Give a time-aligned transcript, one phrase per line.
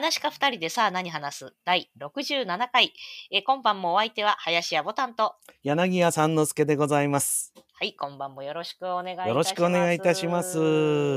[0.00, 1.54] 話か二人でさあ何話す？
[1.66, 2.94] 第67回。
[3.30, 5.34] えー今晩もお相手は林家ボタンと。
[5.62, 7.52] 柳家三之助でございます。
[7.74, 9.28] はい、今晩もよろしくお願いいたします。
[9.28, 10.58] よろしくお願いいたします。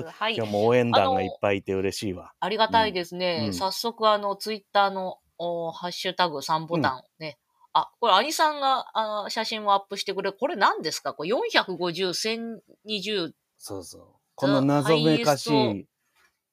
[0.03, 0.51] はい今日。
[0.51, 2.33] も応援団がいっぱいいて嬉しいわ。
[2.41, 3.37] ありがたいですね。
[3.39, 7.37] うんうん早速、あの、ツイッターの、おハッシュタグ3ボタンをね。
[7.71, 11.13] あ、これ、兄さんがあの写真をアップしてくれこれ何ですか？
[11.13, 12.51] これ450、
[12.99, 14.07] 1020そうそう。
[14.35, 15.87] この謎めかしい、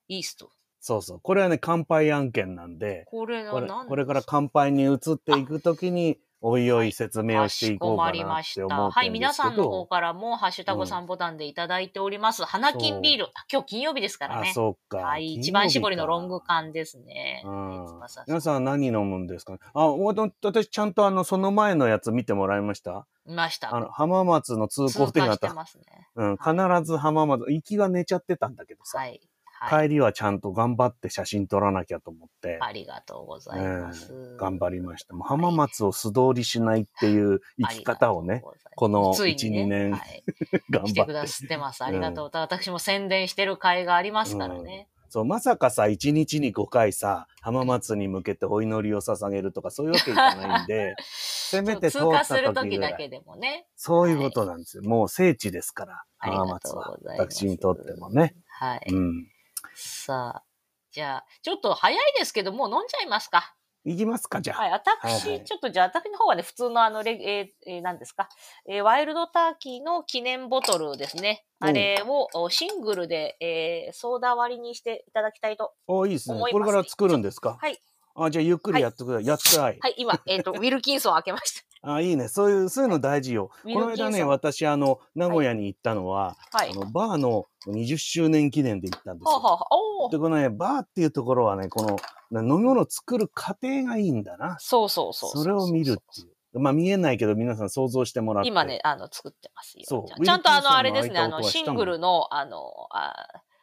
[0.08, 0.50] イースト。
[0.80, 1.20] そうそう。
[1.20, 8.74] これはね、乾杯案件なんで、これこれ何これから乾杯に移っていくときに、おいおい説明をしていこうかなっましてた。
[8.74, 9.86] 思ってはい、るんですけ皆さんの方ど。
[9.86, 12.46] からも、ハッシュタグ3ボタンでいただいております。
[12.46, 13.28] 花金ビール。
[13.52, 14.52] 今日金曜日ですからあ、ね。
[14.54, 14.96] そうか。
[14.96, 17.42] はい、一番搾りのロング缶ですね。
[17.44, 17.86] うん
[18.26, 19.58] 皆さん何飲むんですか？
[19.74, 23.06] あ、私ちゃんとあの、その前のやつ見てもらいました？
[23.26, 23.76] いました。
[23.76, 25.28] あの、浜松の通行通手形。
[25.28, 25.84] 過してますね。
[26.16, 28.96] うん、必ず浜松、行きが寝ちゃってたんだけどさ。
[28.96, 29.20] はい。
[29.62, 29.88] はい。
[29.88, 34.12] 帰りはちゃんと頑張って写真撮らなきゃと思って、ありがとうございます。
[34.12, 35.14] うん頑張りました。
[35.14, 38.42] もう浜松を素通りしないっていう生き方をね、
[38.74, 40.24] このついにね1 2年はい
[40.70, 41.32] 頑来てくだ張って。
[41.32, 41.84] さってます。
[41.84, 42.30] ありがとう。
[42.32, 44.88] 私も宣伝してる会がありますからね。
[45.10, 53.66] そう、まさかさ、1日に5回さ、浜松に向けてお祈りを捧げるとかそういうわけいかないんで、 せめて通通過する時だけでもね。
[53.74, 54.84] そういうことなんですよ。
[54.84, 56.96] もう聖地ですから、浜松は。
[57.18, 58.36] 私にとってもね。
[58.46, 58.86] はい。
[58.92, 59.26] うん。
[59.80, 60.44] さあ、
[60.92, 63.54] じゃあ、ちょっと早いですけど、もう飲んじゃいますか。
[63.84, 64.60] 行きますか、じゃあ。
[64.60, 68.28] はい、私、はいはいちょっとじゃあ、私の方はね、普通のあの、レえーえー何ですか、
[68.68, 71.46] えーワイルドターキーの記念ボトルですね。
[71.60, 75.72] うんあれをおシングルで、えーソーダ割りにしていただきたいと。
[75.86, 76.36] おいいですね。
[76.36, 77.56] 思いますこれから作るんですか？
[77.60, 77.78] はい。
[78.16, 79.26] あ、じゃあゆっくりやってください。
[79.26, 79.78] やってはい。
[79.80, 81.69] はい、今、えっ、と、ウィルキンソン開けました。
[81.82, 82.28] あ、いいね。
[82.28, 83.50] そういう、そういうの大事よ。
[83.62, 86.70] この間ね、私、あの、名古屋に行ったのは、はい。
[86.70, 89.38] あの、バーの20周年記念で行ったんですよ。
[89.38, 91.96] はあはで、このね、バーっていうところはね、この、
[92.30, 94.56] な飲み物を作る過程がいいんだな。
[94.60, 96.60] そうそうそうそれを見るっていう。
[96.60, 98.48] まあ見えないけど皆さん想像してもらって。
[98.48, 99.84] 今ね、あの、作ってますよ。
[99.86, 103.14] そうちゃんとあの、あれですね、あの、シングルの、あの、あ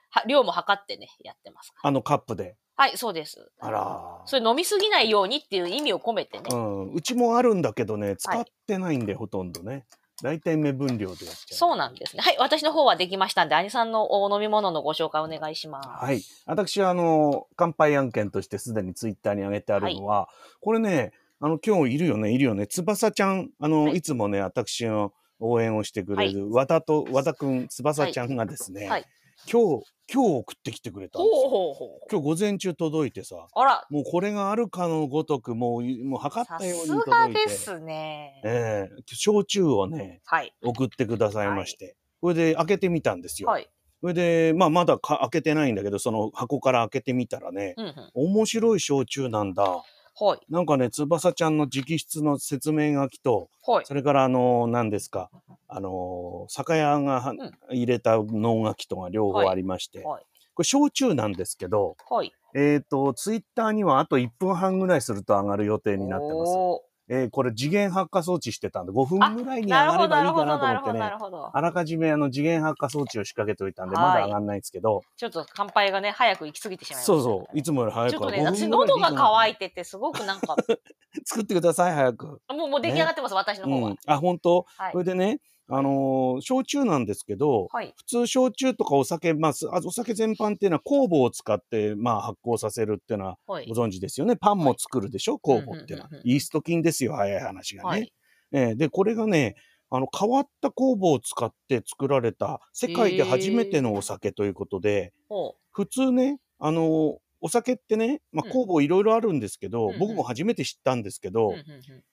[0.10, 1.74] は量も測ってね、やってます。
[1.82, 2.56] あのカップで。
[2.78, 3.52] はい、そうです。
[3.60, 4.22] あら。
[4.26, 6.46] それ飲みすぎないようにっていう意味を込めてね。
[6.52, 6.94] うん。
[6.94, 9.86] うちもあるんだけどね、使ってないんで、ほとんどね。
[10.22, 11.56] だいたい目分量でやっちゃう。
[11.56, 12.22] そうなんですね。
[12.24, 15.90] はい、私の方はできましたんで、兄さんのお飲み物のご紹介お願いします。
[15.90, 16.22] はい。
[16.46, 20.30] 私は、あの、乾杯案件としてすでにツイッターに上げてあるのは、
[20.62, 22.66] これね、あの、今日いるよね、いるよね？
[22.68, 29.06] 翼ちゃん、あの、はいい、つもね、私の応援をしてくれる、和田と、和田くん、翼ちゃんがですね、はい。
[29.52, 31.48] 今日、今日送ってきてくれたんですよ。
[31.48, 32.08] ほうほうほう。
[32.10, 37.46] 今日午前中届いてさ、あら、もうこれがあるかのごとく、もう、もう測っさたようにすが届いて。
[37.46, 38.42] ですね。
[38.46, 40.54] ええ焼酎をね、はい。
[40.64, 41.98] 送ってくださいまして。
[42.22, 43.50] これで開けてみたんですよ。
[43.50, 43.70] はい。
[44.00, 48.12] それで、まあ、まだか開けてないんだけど、その箱から開けてみたらね、うんうん。
[48.14, 49.84] 面白い焼酎なんだ。
[50.20, 50.40] はい。
[50.50, 53.86] なんかね、翼ちゃんの直筆の説明書きと、はい。
[53.86, 55.30] それからあの、何ですか、
[55.68, 57.34] あの、酒屋が
[57.70, 60.26] 入れた能書きとが両方ありまして、はい。
[60.56, 62.34] これ焼酎なんですけど、はい。
[62.56, 66.87] えっ、と、ツイッターにはあと1分半ぐらいすると上がる予定になってます。
[67.10, 71.12] えーこれ次元発火装置してたんで、5分ぐらいに上がればいいかなと思ってね。
[71.54, 77.18] あらかじめあの次元発火装置を仕掛けておいたんで、はいまだ上がんないんですけど、ちょっと乾杯がね、早く行き過ぎてしまいましたね。
[77.20, 80.56] そうそう、いつもより早いからちょっとね、5私喉が渇いてて、すごくなんか、
[81.26, 82.42] 作ってください、早く。
[82.50, 83.98] もうもう出来上がってます、私の方はうん。。
[84.06, 84.66] あ、本当？
[84.78, 85.04] はいそれ。
[85.06, 87.94] でね、あのー焼酎なんですけど、はい。
[87.98, 93.76] 普通焼酎とかお酒、まあ、お酒全般っていうのは酵母を使って、まあ、発酵させるっていうのははいご。
[93.76, 94.36] 存知ですよね。
[94.38, 97.90] パンも作るでしょ、酵母っていうのはイースト菌ですよ、早い話がね。
[97.90, 98.14] はい。
[98.54, 99.56] えーで、これがね、
[99.90, 111.32] あの、変わった酵母を使って作られた世界で初めてのお酒ということで、ほ普通ね、あの、お酒ってね、まあ、うん酵母いろいろあるんですけど、うんうん僕も初めて知ったんですけう。
[111.32, 111.64] ど、うんうんうん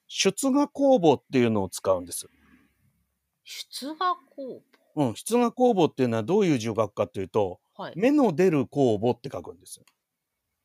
[0.07, 2.27] 出芽酵母っていうのを使うんです。
[3.45, 4.59] 出芽酵
[4.95, 7.83] うん、出芽酵母っていうのはどういう字を書くかというと、母。
[7.83, 7.93] はい。
[7.95, 9.85] 芽の出る酵母って書くんですよ。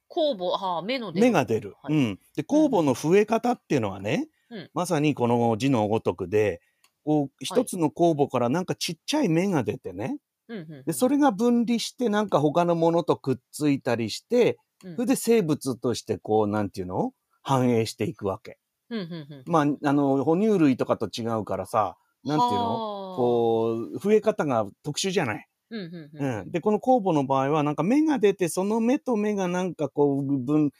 [0.08, 1.74] 酵母、はあ、目の出芽が出る。
[1.82, 2.18] はいうん。
[2.34, 6.60] で、酵母の増え方っていうのはね、うんまさにこの字のごとくで、
[7.04, 10.18] こう、一つの酵母からなんかちっちゃい芽が出てね、
[10.48, 10.84] うんうんうん。
[10.84, 17.12] で、それが分離してなんか他のものとくっついたりして、うん、それで生物としてこう、なんていうの？
[17.42, 18.58] 繁栄していくわけ。
[18.90, 19.42] うんうんうん。
[19.46, 22.68] まあ、あの、哺乳類とかと違うからさ、なんていうの？
[22.74, 22.80] の
[23.12, 25.46] こう、増え方が特殊じゃない。
[25.70, 26.34] うんうんううん。
[26.46, 26.50] ん。
[26.50, 30.72] で、この酵母の場合は、なんか芽が出て、その芽と芽がなんかこう、分、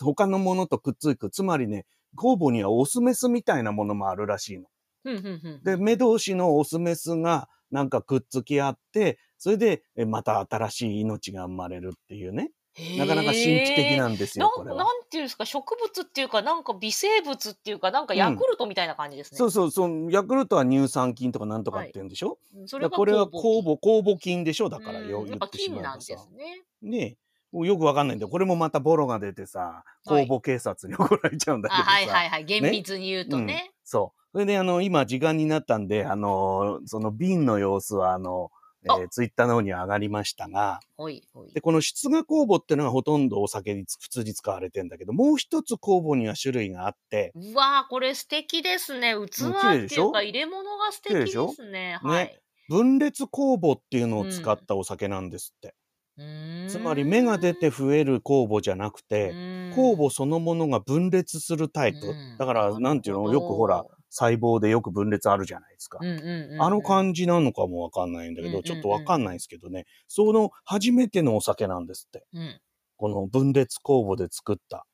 [0.00, 1.30] 他のものとくっつく。
[1.30, 1.86] つまりね、
[2.16, 4.66] 酵母にはオスメスみたいなものもあるらしいの。
[5.04, 5.62] うんうんうん。
[5.64, 12.50] で、芽同士のオスメスがなんかくっつき合って、それで、えまた新しい命が生まれるっていうね。
[12.98, 14.76] なかなか神秘的ななんですよ、これは。
[14.76, 19.38] なんなんていうんですか、植物っていうか、なんか微生物っていうか、なんかヤクルトみたいな感じですね。
[19.38, 24.70] そうそうそう、ヤクルトは乳酸菌とかなんとかって言うんでしょ、うんそだからこれは酵酵母、酵母菌でしょ？
[24.70, 26.28] だからうんよ、言ってし菌なんまえばさです。
[26.30, 26.62] ね。
[26.82, 27.16] ね
[27.54, 27.66] え。
[27.66, 28.30] よくわかんないんだよ。
[28.30, 31.90] これもまたボロが出てさ、はい酵母警察に怒られちゃうんだあけどさ。
[31.90, 32.44] はいはいはい。
[32.46, 33.70] 厳密に言うとね。
[33.84, 34.20] そう。
[34.32, 38.50] それで、あの、今、時間になったんで、あの、その瓶の様子は、あの、
[38.84, 41.60] えーツイッターの方に上がりましたが、ほいほいで、。
[41.60, 49.14] この出芽酵母っていうのがほとんどお酒につ普通に使われてんだけど、もう一つ酵母には種類があって、うわーこれ素敵ですね。
[49.14, 51.70] 器っていうか、入れ物が素敵ですね。
[51.70, 52.38] ねはい。
[52.68, 55.74] 分裂酵母っていうのを使ったお酒なんですって。
[56.16, 59.32] うーんつまり芽が出て増える酵母じゃなくて、
[59.74, 61.98] 酵母そのものが分裂するタイプ。
[62.06, 65.98] うんだから、なんていうの、よくほら、、細胞でよく分裂あるじゃないですか。
[66.00, 69.86] うんうんうんうんあの感じなのかもわかんないんだけど、うんうんうんちょっとわかんないですけどね。
[70.06, 72.26] その初めてのお酒なんですって。
[72.34, 72.60] うん
[72.98, 74.86] この分裂酵母で作った。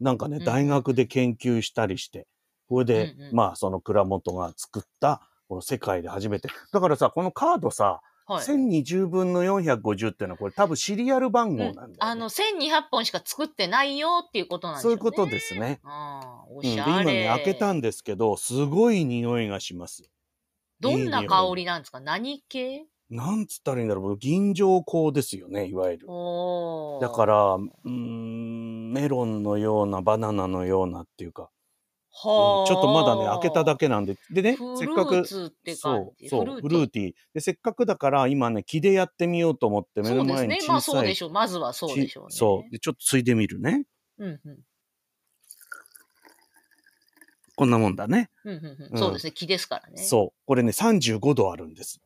[0.00, 2.26] なんかね、うん大学で研究したりして、
[2.68, 6.48] これで、うんうんまあその蔵元が作った、この世界で初めて。
[6.72, 8.44] だからさ、このカードさ、はい。
[8.44, 14.96] 1020分の450っていうのはこれ多分シリアル番号なんだよ、ねあの、1200本しか作ってないよっていうことなんでしょね。
[14.96, 15.80] そういうことですね。
[15.84, 16.92] ああ、おしゃれ。
[16.92, 20.10] 今ね、開けたんですけど、すごい匂いがします。
[20.80, 22.00] どんな香りなんですか？
[22.00, 22.86] 何系？
[23.10, 26.06] なんつったらいいんだろう、銀条香ですよね、いわゆる。
[27.00, 31.50] だから、うーん、メロンのような、バナナのようなっていうか、
[32.16, 34.16] はあうんちょっとまだね、開けただけなんで。
[34.30, 35.26] でね、フせっかく。
[35.26, 37.14] そう、そう、フルーテティー。
[37.34, 40.46] で、せっかくだから、今ね、木でやってみようと思って、目のそうですね。
[40.48, 41.30] 前に小まあそうさい、でしょう。
[41.30, 42.30] まずはそうでしょうね。
[42.30, 42.70] ちそう。
[42.70, 43.84] で、ちょっとついでみるね。
[44.18, 44.58] うんうん。
[47.56, 48.30] こんなもんだね。
[48.44, 48.98] うんうんううんん。
[48.98, 49.32] そうですね。
[49.32, 50.02] 木ですからね。
[50.02, 50.40] そう。
[50.46, 52.00] これね、35度あるんです。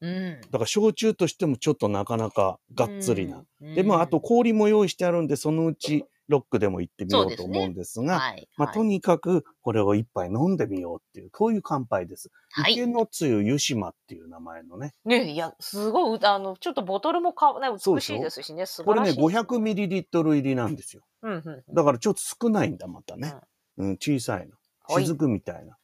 [0.00, 0.06] う。
[0.06, 0.40] うん。
[0.42, 3.44] だから、焼酎としてもちょっとなかなかがっつりな。
[3.60, 3.74] うん。
[3.74, 8.48] で、まあ、あとうん、氷も用意してあるんで、そのうちロックでも行ってみようと思うんですが、はい。
[8.56, 12.30] まあ、とはいにかくこれを一杯飲んでみようっていう、こういう乾杯です。
[12.50, 14.94] はい池のつゆ湯島っていう名前のね。
[15.04, 19.36] ねいや、すごい、あの、ちょっとボトルもか、ね、美しいですしね、素これね、晴らしい。
[19.38, 21.02] 500ミリリットル入りなんですよ。
[21.22, 21.74] うんうんうん。
[21.74, 23.34] だからちょっと少ないんだ、またね。
[23.78, 24.54] うん、小さいの。
[24.94, 25.76] はい雫みたいな。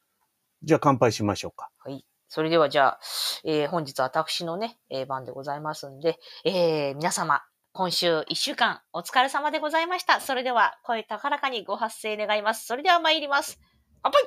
[0.63, 1.69] じゃあ乾杯しましょうか。
[1.77, 2.05] はい。
[2.27, 2.99] それではじゃあ、
[3.43, 7.43] えー本日私のね、えー番でございますんで、えー皆様、
[7.77, 10.21] 今週一週間お疲れ様でございました。
[10.21, 12.65] それでは、声高らかにご発声願います。
[12.65, 13.59] それでは参ります。
[14.01, 14.21] 乾杯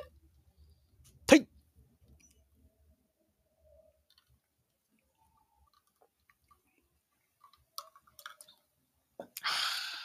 [1.27, 1.47] はい。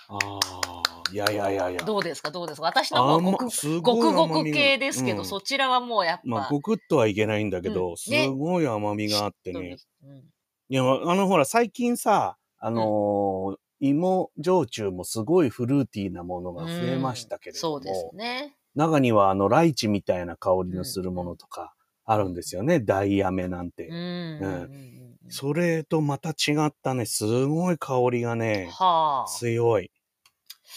[0.09, 1.81] ああ、いやいやいやいや。
[1.81, 2.31] どうですか？
[2.31, 2.67] どうですか？
[2.67, 9.77] 私の方はご甘くすごくごく系ですけど、うんそちらはもうやっぱ、まあ、ごくっとはいけないんだけど、うんすねごい甘みがあってね。
[10.03, 10.23] うん
[10.71, 18.57] いや、あの、ほら、最近さ、あのー芋焼酎もすごいフルーティーなものが増えましたけれども、そうですね。
[18.75, 21.75] 中には、あの、ライチみたいな香りのするものとか
[22.07, 22.81] あるんですよね。
[22.81, 23.89] ダイヤメなんて。
[23.89, 29.31] うんうんうんうんそれとまた違ったね、すごい香りがね、はあ。
[29.31, 29.91] 強い。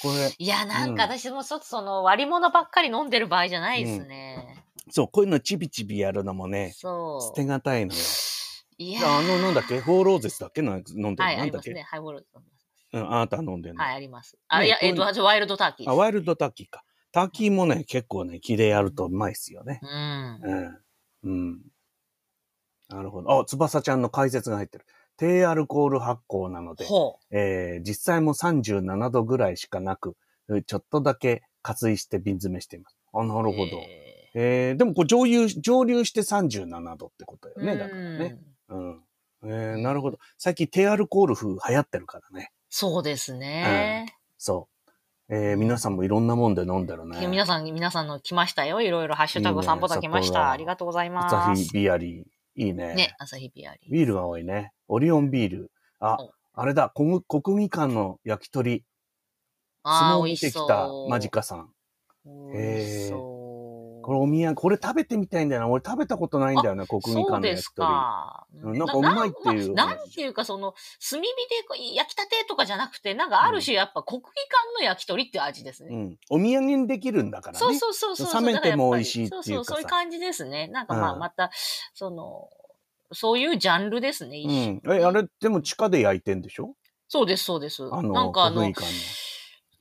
[0.02, 4.64] これ、いや、なんかうん私もちょっとその割り物ばっかり飲んでる場合じゃないですね。
[4.90, 7.22] そう、こういうのチビチビやるのもね、そう。
[7.22, 8.00] 捨てがたいのよ。
[8.80, 9.80] いやーあの、なんだっけ？
[9.80, 10.62] フォーローゼスだっけ？
[10.62, 11.82] な飲んでるの、はい、あなんだっけ、ね。
[11.84, 12.28] ハイボール。
[12.94, 13.84] うん、あなた飲んでるの？
[13.84, 14.38] はい、あります。
[14.48, 15.90] あ、ねいうえっと、ワイルドターキー。
[15.90, 16.84] あ、ワイルドターキーか。
[17.12, 19.80] ターキーもね、結構ね、木でやるとうまいっすよね。
[19.82, 20.40] うん。
[20.44, 20.78] うん。
[21.24, 21.62] うん。
[22.90, 23.40] なるほど。
[23.40, 24.86] あ、翼ちゃんの解説が入ってる。
[25.18, 30.16] 低アルコール発酵なので、ほえー実際も37度ぐらいしかなく、
[30.56, 32.98] えちょっとだけ加水して瓶詰めしています。
[33.14, 33.44] あ、なう。
[33.44, 33.78] るほど。
[33.80, 37.78] へえーでもこれ上流、上流して37度ってことよーね。
[37.78, 38.38] だからね。。
[38.70, 39.04] うん。
[39.44, 40.20] えーなるほど。
[40.38, 42.52] 最近低アルコール風流行ってるからね。
[42.70, 44.14] そうですね。
[44.38, 44.68] そ
[45.30, 45.34] う。
[45.36, 47.28] えー皆さんもいろんなもんで飲んでるね。
[47.28, 48.82] 皆さん、皆さんの来ましたよ。
[48.82, 50.52] いろいろハッシュタグ散歩だ来ました。
[50.52, 51.74] ありがとうございま朝日す。
[51.74, 52.24] ビアリー。
[52.56, 52.96] いいね。
[52.96, 53.92] ね、朝日ビアリー。
[53.92, 54.72] ビールが多いね。
[54.88, 55.72] オリオンビール。
[56.00, 58.84] あお、あれだ、国国技館の焼き鳥。
[59.84, 61.30] 相あー撲見てきたマジ。
[61.30, 61.70] カさん。
[62.26, 63.37] 美味しそう。
[64.08, 65.68] これお土産、これ食べてみたいんだよな。
[65.68, 67.88] 俺食べたことないんだよな、国技そう館のです焼き鳥。
[67.90, 68.48] か。
[68.64, 70.72] うんなんかうまいっていうな話なんていうか、その、
[71.12, 75.90] 炭火で焼きたてとかじゃなくて、なんかある種やっぱ国技館の焼き鳥って味ですね。
[75.94, 76.18] うん。
[76.30, 77.60] お土産にできるんだからね。
[77.60, 78.44] そうそうそうそう。
[78.46, 80.70] 冷めても美味しいっていうそうそう、そういう感じですね。
[80.70, 81.52] なんかまあ、うんまた、
[81.94, 82.50] その、
[83.12, 84.82] そういうジャンルですね、一うん。
[84.86, 86.76] 種え、あれ、でも地下で焼いてんでしょ？
[87.10, 87.84] そうです、そうです。
[87.84, 88.94] あの、なんかあの国技、館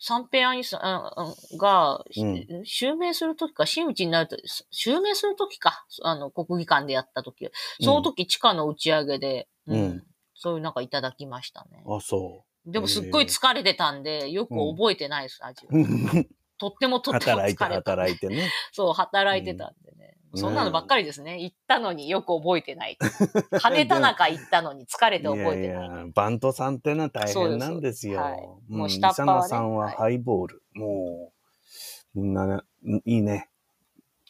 [0.07, 4.37] 三平兄さんが、うん襲名するときか、真打ちになると、
[4.71, 10.05] 襲名するときか、あの、国技館でやったとき、その時地下の打ち上げで、うん
[10.39, 11.83] そういうなんかいただきましたね。
[11.85, 11.97] の。
[11.97, 15.73] あ、そでもすっごい疲れてたんで、よく覚えてないです、味は。
[16.59, 17.65] とってもとっても疲れ働いてた。
[17.67, 18.51] 働いてね。
[18.71, 20.06] そう、働いてたんでね。
[20.33, 21.41] うんそんなのばっかりですね。
[21.41, 22.99] 行ったのによく覚えてない。
[23.61, 25.61] 金田中行ったのに疲れて覚えてない。
[25.61, 28.19] いやいや、バントさんってのは大変なんですよ。
[28.19, 30.63] すはいうんもう下っ端はねさんははいハイボール。
[30.75, 31.33] も
[32.15, 33.49] う、みんないいね。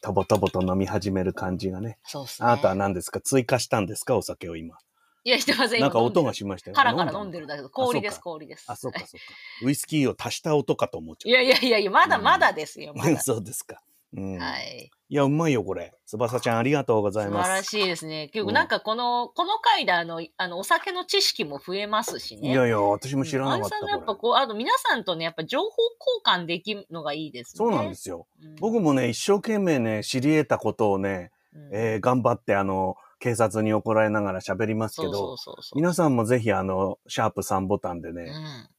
[0.03, 1.99] とぼとぼと飲み始める感じがね。
[2.05, 2.49] そうっすね。
[2.49, 3.21] あなたは何ですか？
[3.21, 4.17] 追加したんですか？
[4.17, 4.76] お酒を今。
[5.25, 5.81] いや、してません。
[5.81, 6.76] なんか音今がしましたよ。
[6.76, 8.67] カラカラ飲んでるだけど、氷です、あ氷です。
[8.69, 9.19] あ、そうか、そうか。
[9.65, 13.12] ウイスキーを足した音かと思っちゃいやいやいやいや、まだうんまだですよ、まう。
[13.12, 13.19] だ。
[13.21, 13.83] そうですか。
[14.14, 14.38] うん。。
[14.38, 15.14] はいい。
[15.14, 15.92] や、うまいよ、これ。
[16.06, 17.50] 翼ちゃん、ありがとうござい素ます。
[17.50, 18.28] 晴らしいですね。
[18.28, 22.50] 結うん構なんかこの、この回であの、あの、お酒の知識も増えますしね。
[22.50, 23.64] いやいや、私も知らなかった。
[23.64, 27.58] アンさんのやっぱこう、あの、皆さんとね、やっぱ情報交換できるのがいいですね。
[27.58, 28.26] そうなんですよ。
[28.42, 28.56] うん。
[28.56, 35.76] 僕もね、一生懸命ね、知り得たことをね、うんえー頑張って、あの、警察に怒られながら喋りますけそうそどう、そうそう。
[35.76, 38.23] 皆さんもぜひ、あの、シャープ3ボタンでね、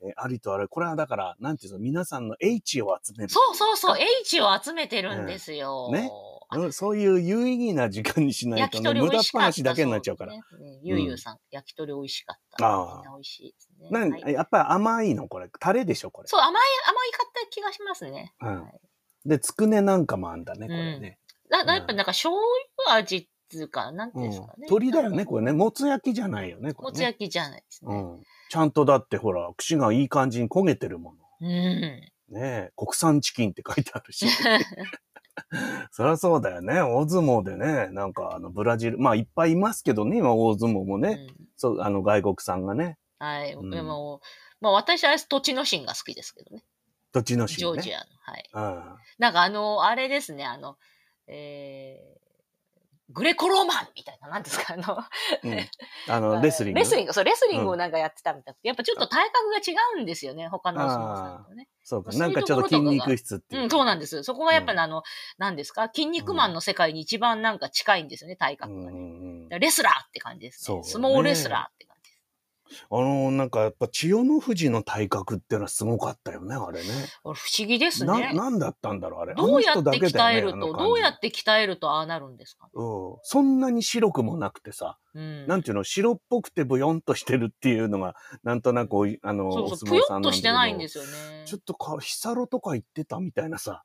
[0.01, 3.29] うんえーありとあれ、これはだから、なんていうの、皆さんの H を集める。
[3.29, 5.87] そうそうそう、H を集めてるんですよ。
[5.89, 6.11] うんね
[6.49, 9.39] あうんそういう有意義な時間にしないとね、無駄った。
[9.39, 10.33] 話だけになっちゃうから。
[10.81, 12.65] ゆうゆうさん、焼き鳥美味しかった。
[12.65, 13.89] ああ美味しいですね。
[13.89, 15.49] なんはいやっぱり甘いのこれ。
[15.59, 16.27] タレでしょこれ。
[16.29, 18.33] そう、甘い、甘いかった気がしますね。
[18.41, 18.79] うんはい
[19.25, 21.19] で、つくねなんかもあんだね、これね。
[21.49, 22.33] な、なうんやっぱなんか醤
[22.87, 24.53] 油味っていうか、なんていうんですかね。
[24.59, 25.53] うん鳥だよね、これね。
[25.53, 26.91] もつ焼きじゃないよね、これね。
[26.91, 27.95] もつ焼きじゃないですね。
[27.95, 28.23] うん。
[28.49, 31.17] ちゃんとだってほら、串がいい感じに焦げてるもの。
[31.41, 31.49] うん。
[31.49, 34.27] ねえ、国産チキンって書いてあるし。
[35.91, 36.81] そりゃそうだよね。
[36.81, 41.27] 大相撲でね、なんかあのブラジル、まあいっぱいいますけどね、今大相撲もね。
[41.29, 42.97] うんそう、あの外国産がね。
[43.19, 43.53] はい。
[43.53, 44.21] うんでも、
[44.59, 46.63] まあ私は土地のシンが好きですけどね。
[47.13, 47.81] どっちのシーンね。
[47.81, 48.05] ジョージアの。
[48.19, 48.49] はい。
[48.53, 48.97] ア。
[49.19, 50.77] なんかあの、あれですね、あの、
[51.27, 52.26] えー、
[53.09, 54.97] グレコローマンみたいな、なんですか、あの、
[55.43, 55.53] うん。
[55.53, 55.69] うん。
[56.09, 56.79] あの、レスリング？
[56.79, 58.57] レスリング、そう、レスリングうんをなんかやってたみたいな。
[58.63, 61.67] やっぱちょっと体格が違うんですよね、他のお相撲さんとね。
[61.83, 62.11] そうか。
[62.17, 63.65] なんかちょっと筋肉質っていうう。
[63.67, 64.23] ん、そうなんです。
[64.23, 65.03] そこがやっぱりあの、
[65.37, 69.59] なんですか、筋肉マンの世界に一番なんか近いんですよね、体格がね。
[69.59, 70.65] レスラーって感じですね。
[70.65, 71.86] そうね相撲レスラーって。
[72.89, 76.87] あの、なんかやっぱ千代の富士の体格っていうのはすごかったよね、あれね。
[77.23, 78.33] 不思議ですな、ね。
[78.33, 79.35] なんだったんだろう、あれ。
[79.35, 82.65] どうやって鍛えると、よねどうやって鍛えるとああなるんですか？
[82.65, 82.71] ね。
[82.75, 83.15] うん。
[83.23, 85.47] そんなに白くもなくてさ、うん。
[85.47, 91.09] なんていうの、白っぽくてブヨンとしてるっていうのが、なんとなくあの、おそうそう、ぷよっとしてないんですよね。
[91.45, 93.83] ちょっとか、ヒサロとか言ってたみたいなさ、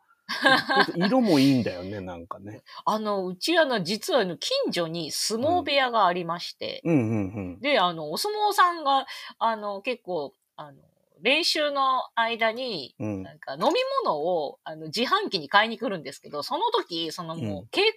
[0.96, 2.62] 色もいいんだよね、なんかね。
[2.84, 7.60] あの、うちあの、実は近所に相撲部屋がありまして、うんうんうん。
[7.60, 9.06] で、あの、お相撲さんが、
[9.38, 10.78] あの、結構、あの、
[11.22, 13.22] 練習の間に、うん。
[13.22, 13.74] なんか飲み
[14.04, 17.92] 物をあの自販機に買いに来るんですけど、その時、そのもううん稽古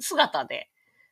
[0.00, 0.70] 姿で、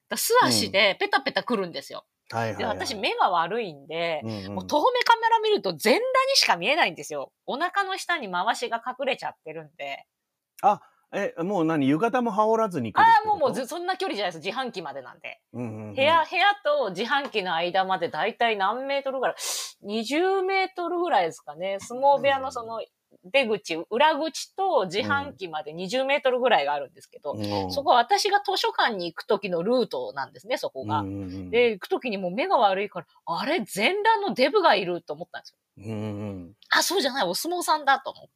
[0.09, 2.05] だ素足でペタペタ来るんですよ。
[2.31, 2.79] で、はいはい、はい。
[2.79, 7.33] 私目が悪いんで、うんうん、もう遠目カメラ見ると全裸にしか見えないんですよ。
[7.47, 10.07] お腹の下に回しが隠れちゃってるんで。
[10.63, 10.81] あ、
[11.13, 11.89] え、もう何？
[11.89, 13.37] 浴衣も羽織らずに来ああ、るってこと？
[13.39, 14.45] もうもうずそんな距離じゃないです。
[14.45, 15.41] 自販機までなんで。
[15.53, 19.37] うんうんうん部屋、部屋と自販機の間までだいたい何メートルぐらい
[19.85, 21.79] ?20 メートルぐらいですかね。
[21.81, 22.83] 相撲部屋のその
[23.25, 31.01] 出口、裏口と自販機まで20メートルぐらいがあるんですけど、うんそこは私が図書館に行く時のルートなんですね、そこが。
[31.01, 35.57] うんうんうんで、行く時にもう目が悪いから、あれ、全裸のデブがいると思ったんですよ。
[35.87, 38.31] うんあ、そうじゃない、お相撲さんだと思って。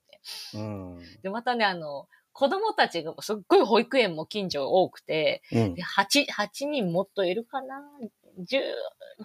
[1.23, 5.75] で、またね、あの、子供たちがすっごい保育園も近所多くて、うん。
[5.75, 7.83] で、8、8人もっといるかな
[8.39, 8.61] ?10、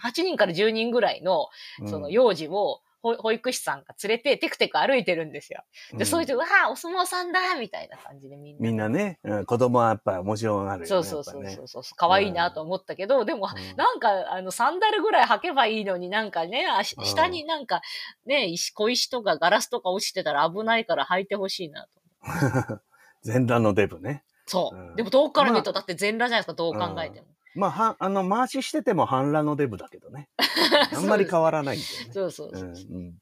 [0.02, 1.48] 8人から10人ぐらいの、
[1.86, 2.82] その幼児を、
[3.16, 5.64] 保保育士さんが連れてテクテク歩いてるんですよ。
[5.94, 8.62] で、そういう人、うわあ、お相撲さんだみたいな感じでみんな。
[8.62, 10.86] みんなね、うん子供はやっぱ面白がるよね。
[10.88, 11.84] そうそうそうそうそう。
[11.96, 17.82] 可愛いなと思ったけど、でも、うんなんか、あの、サンダルぐらい履けばいいのになんかね、下になんか、
[18.26, 22.02] ね、石、小石とかガラスとか落ちてたら危ないから履いてほしいなと。
[23.24, 24.24] 全裸のデブね。
[24.46, 24.78] そう。
[24.78, 27.28] うんでも遠くから見ると、だって全裸じゃないですか、どう考えても。
[27.58, 30.30] まあ、は、あの、回ししてても半裸のデブだけどね。
[30.96, 32.14] あんまり変わらないんだよね。
[32.14, 32.98] そうそううそうそう。
[32.98, 33.14] ん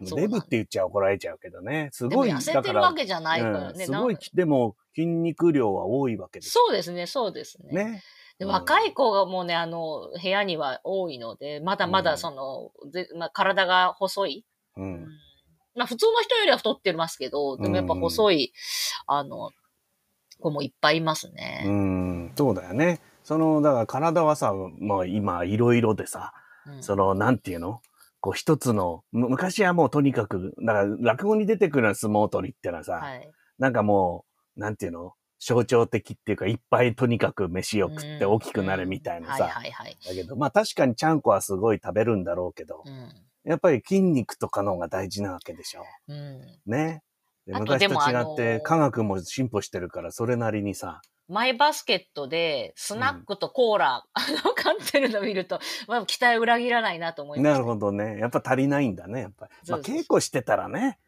[0.00, 1.88] デブって言っちゃ怒られちゃうけどね。
[1.92, 3.66] すごい、痩せてるわけじゃないからね。
[3.70, 7.72] うんすごいでも筋肉量は多いわけですそうですね、そうですね。
[7.72, 8.02] ね。
[8.38, 14.44] でうん若い子がもうね、あの、部屋には多いので、まだまだその、ぜまあ、体が細い。
[14.76, 14.82] う。
[14.82, 15.06] うんん
[15.74, 18.52] まあ普通の人よりは太ってますけど、でもやっぱ細い、
[19.06, 19.50] あの、
[20.40, 21.64] 子もいっぱいいますね。
[21.66, 23.00] うん、そうだよね。
[23.28, 26.32] その、だから体はさ、まあ今いろいろでさ、
[26.66, 27.82] うんその、なんていうの？
[28.20, 33.30] こう一つの、む昔はもうとにかく、だから落語に出てくる相撲取りってのはさ、はい。
[33.58, 34.24] なんかも
[34.56, 35.12] う、なんていうの？
[35.38, 39.46] 象徴的っていうか、いっぱいとにかく飯を食って大きくなれみたいなうんさ。
[39.46, 43.12] だけど、まあ確かにちゃんこはすごい食べるんだろうけど、うん
[43.44, 45.84] やっぱり筋肉とかの方が大事なわけでしょ。
[46.08, 46.40] うん。
[46.64, 47.02] ね。
[47.46, 57.52] 昔と違って、あのー科学も進歩してるから、それなりにさ、マイバスケットで、スナックとコーラ、あの、買ってるの見ると、まあ、期待裏切らないなと思います。
[57.52, 58.18] なるほどね。
[58.18, 59.70] やっぱ足りないんだね、やっぱり。
[59.70, 60.98] まあ、稽古してたらね。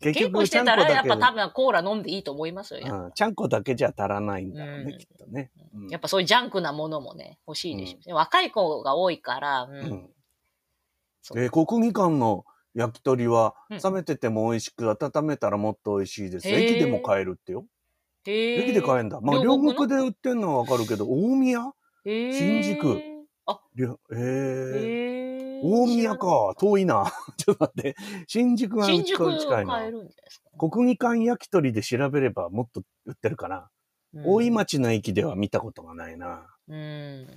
[0.00, 2.80] 結稽古してたら、やっぱで多分コーラ飲んでいいと思いますよ。
[2.84, 5.50] うん、ちゃんこだけじゃ足らないんだろうね、うんきっとね。
[5.74, 10.10] うんやっぱそういうジャンクなものもね、欲しいでしょうね、若い子が多いから、うん。
[11.36, 16.48] えー国技館の焼き鳥はうん冷めてても美味しく、温めたらもっと美味しいです。
[16.48, 17.64] 駅でも買えるってよ。
[18.26, 19.20] 駅で買えんだ。
[19.20, 21.72] まあ、両国で売ってんのはわかるけど、大宮？
[22.04, 23.00] へー新宿
[23.46, 26.54] あ、りょえー、へー大宮か。
[26.58, 27.12] 遠いな。
[27.36, 27.96] ちょっと待って。
[28.26, 29.90] 新宿が新宿近いな買え。
[29.90, 33.70] るんじゃないですか、国技館焼き鳥で調べればもっと売ってるかな。
[34.14, 34.50] うん大井。
[34.50, 36.46] 町の駅では見たことがないな。
[36.68, 36.76] うん。
[36.76, 37.28] うん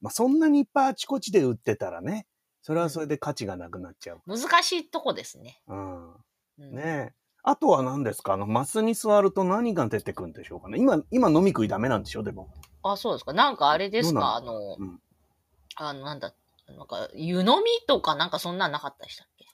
[0.00, 2.26] まあ、そんなにいっぱいあちこちで売ってたらね、
[2.60, 4.20] それはそれで価値がなくなっちゃう。
[4.26, 5.62] 難しいとこですね。
[5.66, 6.12] うん。
[6.12, 7.14] うんねえ。
[7.46, 8.32] あとは何ですか？
[8.32, 10.78] あの、マスに座ると何が出てくるんでしょうかね？
[10.78, 12.22] 今、今飲み食いダメなんでしょ？
[12.22, 12.48] でも。
[12.82, 13.32] あ、そうですか。
[13.34, 14.36] なんかあれですか？
[14.36, 14.52] あなの？
[14.54, 15.00] の、うん
[15.76, 16.32] あの、なんだ、
[16.68, 17.52] なんか、湯飲み
[17.86, 19.46] とかなんかそんなんなかったでしたっけ？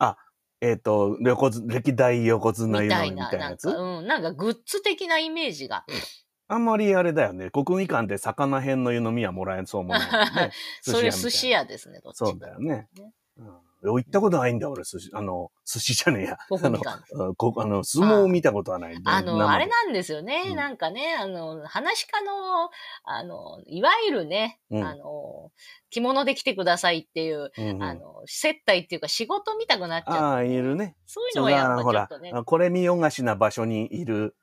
[0.62, 3.64] えっ、と、横綱、歴代横綱湯飲みみたいなやつ？
[3.66, 5.84] なんか、うん、なんかグッズ的なイメージが。
[6.48, 7.50] あんまりあれだよね。
[7.50, 10.50] 国技館で魚編の湯飲みはもらえそうもないね。
[10.82, 12.88] それみたいな寿司屋ですね、どっちかそうだよね。
[12.94, 13.46] ねうん
[13.82, 16.38] 行ったことないんだ、俺、寿司、あの、寿司じゃねえや。
[16.50, 16.80] あの、
[17.12, 19.00] うんこあの相撲を見たことはない。
[19.04, 20.44] あの、あれなんですよね。
[20.48, 22.70] うんなんかね、あの、話し家の、
[23.04, 25.50] あの、いわゆるね、うんあの、
[25.90, 30.14] 着物で来てくださいっていう、うんうんあの、接待っていうか仕事見たくなっちゃう。
[30.16, 30.96] ああ、いるね。
[31.06, 34.36] そういうのはやっぱだほらちょっとね。、これ見よがしな場所にいる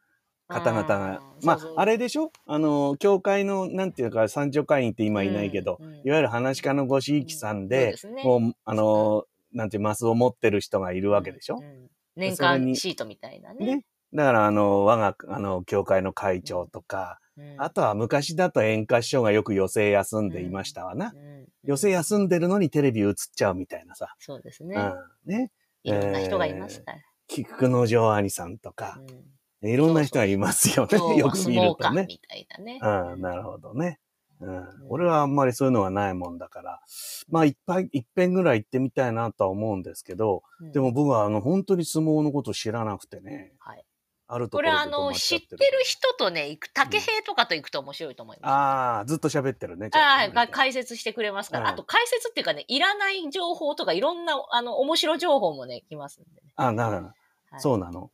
[0.48, 1.46] 方々がうん。
[1.46, 2.32] まああれでしょ？
[2.46, 13.66] あの、教会の、なんていうか、三女会員って今いないけど、うんうんいわゆる話し家のごひいきさんそうで、ですねもう、あの、なんていう、マスを持ってる人がいるわけでしょ、うん年それに間シートみたいなね。
[13.78, 13.86] ね。
[14.14, 17.28] だから、あの、我が、あの、教会の会長とか、うん
[17.60, 21.12] あとは昔だと演歌師匠がよく寄席休んでいましたわな。
[21.14, 24.16] うん寄席休んでるのにテレビ映っちゃうみたいなさ。
[24.18, 24.76] そうですね。
[24.76, 25.32] うん。
[25.32, 25.52] ね。
[25.84, 26.98] いろんな人がいますから。
[27.28, 29.24] 菊之丞兄さんとかう、ん
[29.62, 30.98] いろんな人がいますよね。
[31.18, 32.06] よく見るとね。
[32.08, 32.80] みたいなね。
[32.82, 34.00] うん、なるほどね。
[34.40, 36.80] うん、俺はあんまりそういうのがないもんだから、
[37.28, 43.84] まあいっぱい、いっぺんぐらい行ってみたいなとは思うんですけど、うんでも僕はあの本当に相撲のこと知らなくてね、はい
[44.30, 48.52] あるとここれあの、知ってる人とね、行く、竹平とかと行くと面白いと思います。
[48.52, 49.90] ああ、ずっと喋ってるね。
[49.94, 51.70] ああ、解説してくれますから。
[51.70, 56.52] うんあと解説っていうかね、いらない情報とかいろんな、あの、面白情報もね、来ますんでね。
[56.58, 57.08] あなるほど。
[57.08, 57.16] はい
[57.60, 58.12] そうなの。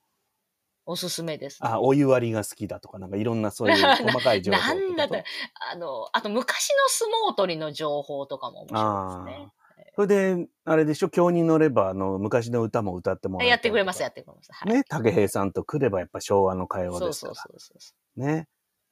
[0.85, 1.59] おすすめです。
[1.61, 4.57] あお湯割りが好きだとか、なんかいろんなそういう細かい情報。
[4.59, 5.23] なんだって、
[5.71, 9.53] あの、あと昔の相撲取りの情報とかも面白いですね。
[9.95, 14.51] それで、あれでしょ、今日に乗れば、あの、昔の歌も歌ってもらえやってくれます、ややってくれます。
[14.51, 14.73] はい。
[14.73, 17.35] ね、竹平さんと来ればやっぱ昭和の会話そうですから。
[17.35, 18.19] そうそうそう。
[18.19, 18.47] ね？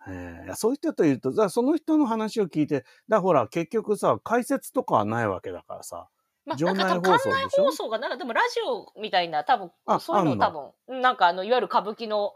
[0.08, 6.08] えーそういう人というと、その人の話を聞いて、だほら、結局さ、解説とかはないわけだからさ。
[6.45, 7.39] まあ、場内なんか多分放送でしょ？
[7.41, 12.34] 館内放送が、なんかでもラジオみたいな、多分あそういうの多分、なんかあの、いわゆる歌舞伎の、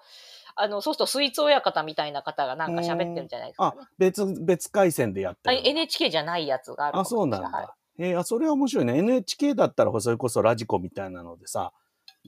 [0.55, 5.65] あの、そうするとスイーツ親方みたいな方がなんか喋ってるんじゃないですかあね。、別、別回線でやってあるの。
[5.67, 7.75] NHK じゃないやつがあるあ、そうなんしれはいだ。
[7.97, 8.97] えーあ、それは面白いね。
[8.97, 11.71] NHK だったら、それこそラジコみたいなのでさ、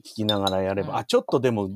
[0.04, 1.70] 聞きながらやれば、うんあ、ちょっとでも、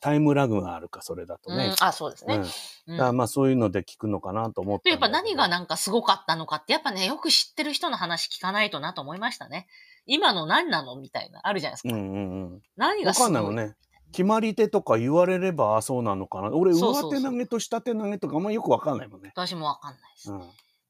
[0.00, 2.36] タイムラグがあるか、それだとねうん。、あ、そうですね。
[2.36, 2.42] うん。
[2.88, 4.84] うんだまあそういうので聞くのかなと思って。
[4.84, 9.68] でやっぱ何がなんかすごかったのかって、やっぱね、よく知ってる人の話聞かないとなと思いましたね。
[10.06, 11.94] 今の何なのみたいな、あるじゃないですか。
[11.94, 12.62] うんうんうん。
[12.76, 13.76] 何がわすごいかんないもんね。
[14.12, 16.50] 決まり手とか言われれば、あ、そうなのかな。
[16.50, 19.32] 俺、上手投げと下手投げとかあんまよくわかんないもんね。
[19.34, 20.32] 私もわかんないです。
[20.32, 20.42] うん。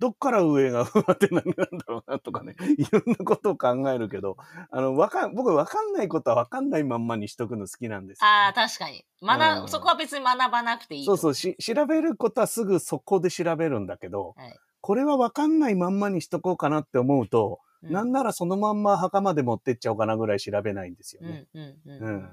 [0.03, 2.57] どっから上が上手投げなんだろうなとかね。
[2.77, 4.37] いろんなことを考えるけど、
[4.69, 9.05] あの、わかん、僕わかんないことはわかんないまんまにしとくの好きなんですよ、ああ、確かに。
[9.23, 11.05] 学、うんそこは別に学ばなくていい。
[11.05, 21.47] そうそうし、調べることはすぐそこで調べるんだけど、はいこれはわかんないまんまにしとこうかなって思うと、うんなんならそのまんま墓まで持ってっちゃおうかなぐらい調べないんですようんね。
[21.55, 22.31] うんうんううんん。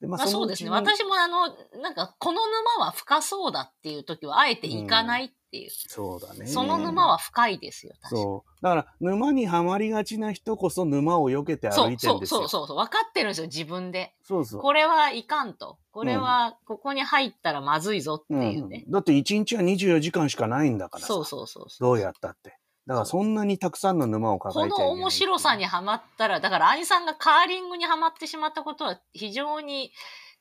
[0.00, 0.70] でままあそうですね。
[0.70, 1.48] 私もあの、
[1.80, 5.70] なんか、この沼は深そうだっていう時は、あえて行かないっていう。
[5.70, 6.46] そうだね。
[6.46, 8.22] その沼は深いですよ、確かに。
[8.22, 8.62] そう。
[8.62, 12.40] だから、沼にはまりがちな人こそ沼を避けてそう歩いてるんですよ。
[12.40, 12.76] そうそうそう。
[12.76, 14.14] 分かってるんですよ、自分で。
[14.24, 14.60] そうそう。
[14.60, 15.78] これはいかんと。
[15.92, 18.84] これは、ここに入ったらまずいぞっていうね。
[18.86, 21.06] うんだって1日は24時間しかないんだからさ。
[21.06, 21.88] そうそうそうそう。
[21.88, 22.58] どうやったって。
[22.86, 29.90] だからそんなにたくさんの沼を抱こえちゃいけないの面白さにはまったら、だから兄さんがカーリングにはまってしまったことは非常に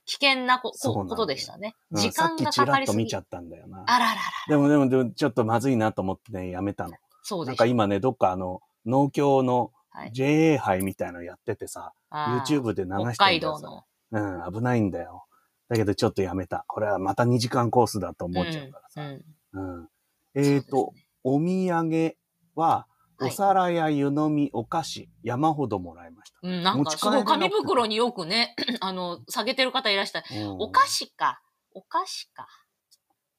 [0.06, 0.72] 危険なこ
[1.08, 1.76] とでしたね。
[1.92, 3.84] うん時間がさっきちからかりすぎっと見ちゃったんだよな。
[3.88, 4.22] あららら。
[4.50, 6.94] でもでもでもちょっとまずいなと思ってね、やめたの。
[7.22, 7.66] そうですなんか。
[7.66, 13.84] 今ね、どっかあの、農協のはい JA 杯みたいなのやっててさ、あー YouTube で流してんだよ北海道の。
[14.12, 15.26] うん、危ないんだよ。
[15.70, 16.66] だけどちょっとやめた。
[16.68, 19.02] これはまた2時間コースだと思っちゃうからさ。
[19.02, 19.90] うんうん。
[20.36, 22.16] えっ、と、お土産
[22.56, 26.40] は、はいお皿や湯飲み、お菓子、山ほどもらいました。
[26.42, 30.42] うん、なんかすごい紙袋によくね、 あの、下げてる方いらっしゃる。
[30.42, 31.40] うんお菓子か。
[31.74, 32.48] お菓子か。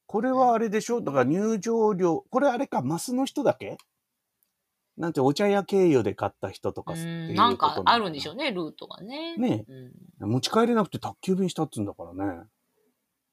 [0.07, 1.03] これはあれでしょ？
[1.03, 3.77] だから入場料、これあれか、マスの人だけ？
[4.97, 8.45] なんてお茶屋経由で買った人とかなんかあるんでしょうね。
[8.45, 9.37] ね、ルートがね。
[9.37, 9.67] ね
[10.21, 12.45] うん、持ち帰れなくて宅急便したっつうんだからね。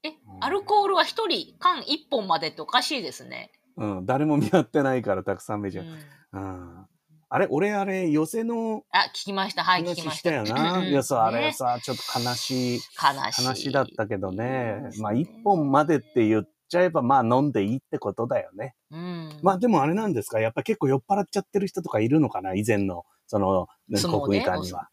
[0.03, 3.51] えうん、アルコールは一人缶一本までっておかしいですね。
[3.77, 5.85] うん、誰も見合ってないからたくさん目じゃん。
[5.85, 5.99] うん
[6.33, 6.87] うん。
[7.33, 9.63] あれ、俺あれ、寄せのあ、聞きました。
[9.63, 10.35] はい、聞きましたた。
[10.35, 10.85] よな。
[10.85, 13.43] いや、そう、あれねさ、ちょっと悲しい悲しい。
[13.43, 14.89] 話だったけどね。
[14.99, 18.75] まあ、一本までって言っちゃえば、まあ、飲んでいいってことだよね。
[18.91, 19.39] うん。
[19.41, 20.41] まあ、でもあれなんですか？
[20.41, 22.53] やっぱ結構酔っ払っちゃってる人とかいるのかな？
[22.53, 24.89] 以前の、その、ね国技館には。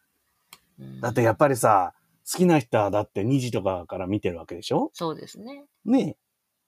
[0.79, 1.93] うんだってやっぱりさ、
[2.31, 4.91] 好きな人はだって2時とかから見てるわけでしょ？
[4.93, 5.65] そうですね。
[5.85, 6.17] ねえ。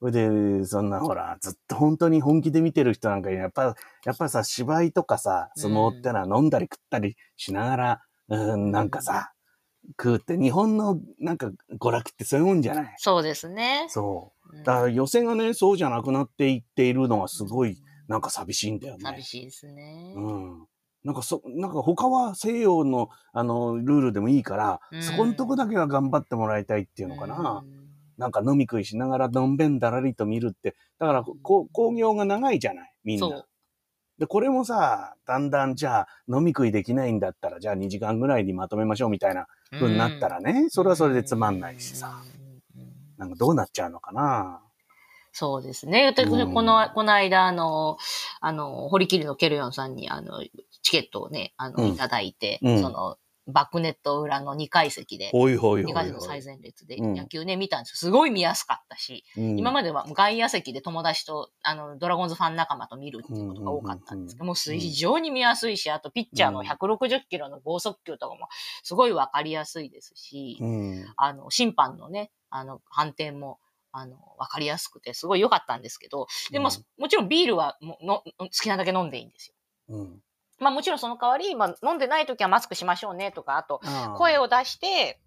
[0.00, 9.32] それで、そんなほら、ずっと本当に本気で見てる人なんかやっぱ、やっぱさ、芝居とかさ、相撲ってのは飲んだり食ったりしながら、うん、なんかさ、
[9.98, 12.94] 食うって、日本のなんか娯楽ってそういうもんじゃない？
[12.98, 13.86] そうですね。
[13.88, 14.56] そう。
[14.56, 19.00] うんだから予選がね、そうじゃなくなっていっているのはすごい、なんか寂しいんだよね。
[19.02, 20.12] 寂しいですね。
[20.16, 20.66] うん。
[21.04, 27.62] なんかそ、なんか他は西洋の、あの、ルールでもいいから、うんそこんとこだけは頑張ってもらいたいっていうのかな。
[27.64, 27.79] うん
[28.20, 30.76] なんか飲み食いしながらのんべんだらりと見るって。
[30.98, 33.46] だから、こう、工業が長いじゃないみんな。
[34.18, 42.20] で、これもさ、だんだんじゃあ飲み食いできないんだったら、じゃあ2時間ぐらいにまとめましょうみたいな風になったらね、それはそれでつまんないしさ。
[43.16, 44.60] なんかどうなっちゃうのかな。
[45.32, 46.04] そうですね。
[46.04, 47.96] 私、うんこの、この間、あの、
[48.42, 50.44] あの、堀切のケルヨンさんに、あの、
[50.82, 53.16] チケットをね、あの、うんいただいて、うんその、
[53.52, 55.94] バックネット裏の2階席で、ほいほいほ2いほい。
[55.94, 57.96] 階席の最前列でうん野球ね、見たんですよ。
[57.96, 68.48] すごい見やすかったし、うん今までは外野席で友達と、あの、ドラゴンズファン仲間と見るっていうことが多かったんですけど、もう非常に見やすいし、あとピッチャーのうん160キロの剛速球とかも
[68.82, 71.04] すごいわかりやすいですし、うん。
[71.16, 73.58] あの、審判のね、あの、判定も、
[73.92, 79.54] あの、わかりやすくて、すごい良かったんですけど、でも、うんもちろんビールはもの好きなだけ飲んでいいんですよ。
[79.96, 80.22] うん。
[80.60, 83.80] まあもちろんその代わり、まあ飲んでない時はマスクしましょうねとか、あと、
[84.16, 85.18] 声を出して、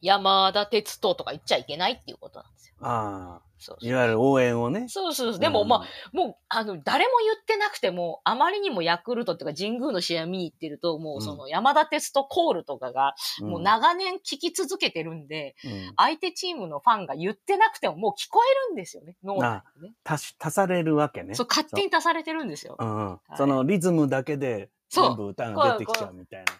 [0.00, 2.74] 山田哲人とか言っちゃいけないっていうことなんですよ。
[2.80, 3.51] ああ。
[3.62, 4.86] そうそういわゆる応援をね。
[4.88, 5.38] そうそう。
[5.38, 19.94] でも、まあ、もう、あの、誰も言ってなくても、あまりにもヤクルトっていうか神宮の試合見に行ってると、もうその山田哲人コールとかが、うん、もう長年聞き続けてるんで、うん相手チームのファンが言ってなくてももう聞こえるんですよね、脳内にね。
[20.04, 21.34] 足し、足されるわけね。
[21.34, 22.76] そう、勝手に足されてるんですよ。
[22.78, 26.52] うんうんいそのリズムだけで全部歌が出てきちゃうみたいな。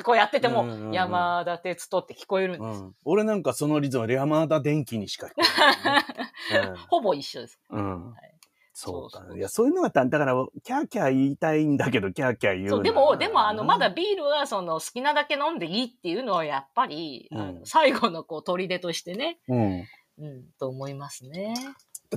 [0.00, 2.82] で、こうやってても、うんうんうん山田哲人って聞こえるんです。
[2.82, 6.78] うん、俺なんかそのリズムは山田電機にしか聞こえない、ね。
[6.88, 7.60] ほぼ一緒です。
[7.68, 8.30] はい。
[8.72, 9.22] そうか。
[9.36, 10.34] いや、そういうのがた、だから、
[10.64, 17.28] キャーキャー言いたいんだけど、キャーキャー言うのそう、でも、でも、あの、まだうんビールは、その、好きなだけ飲んでいいっていうのは、やっぱり、
[17.64, 19.84] 最後の、こう、砦としてね、うん。
[20.18, 21.54] うん、と思いますね。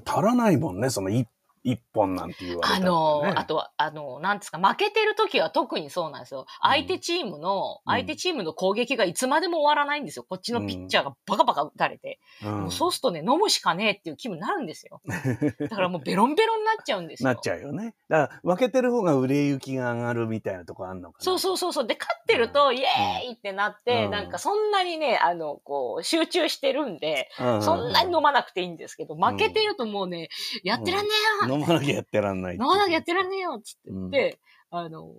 [0.05, 1.27] 足らないもんね、その一
[1.63, 6.45] 一本なんて言われたってねあの、あとは、あの、なんですか、負けてる時は特にそうなんですよ。
[6.61, 10.25] 相手チームの、うん相手チームの攻撃がいつまでも終わらないんですよ。
[10.27, 12.19] こっちのピッチャーがバカバカ打たれて。
[12.43, 15.01] うんもうそうするとね、飲むしかねえっていう気分になるんですよ。
[15.05, 17.29] だからもうベロンベロンになっちゃうんですよ。
[17.29, 17.95] なっちゃうよね。
[18.09, 21.23] だから、負けてる方が売れ行きが上がるみたいなとこあんのかな。
[21.23, 21.87] そうそうそうそう。
[21.87, 27.61] で、勝ってると、イエーイってなって、うんなんかそんなにね、あの、こう、集中してるんで、うん。
[27.61, 30.29] そんなに飲まなくていいんですけど、負けてるともうね、
[30.63, 31.09] やってらんね
[31.43, 32.55] えよ飲まなきゃやってらんない。
[32.55, 34.39] 飲まなきゃやってらんねえよつって言って、
[34.69, 35.13] あの、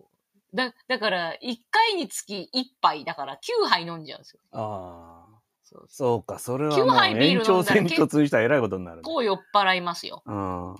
[0.54, 4.40] だ、だから、1回につき1杯、だから9杯飲んじゃうんですよ。
[4.52, 5.34] ああ。
[5.62, 9.04] そうそそうか、それは9もう杯ビール延長戦に突入したらえらいことになるね、う。
[9.04, 10.22] こう酔っ払いますよ。
[10.26, 10.76] うん。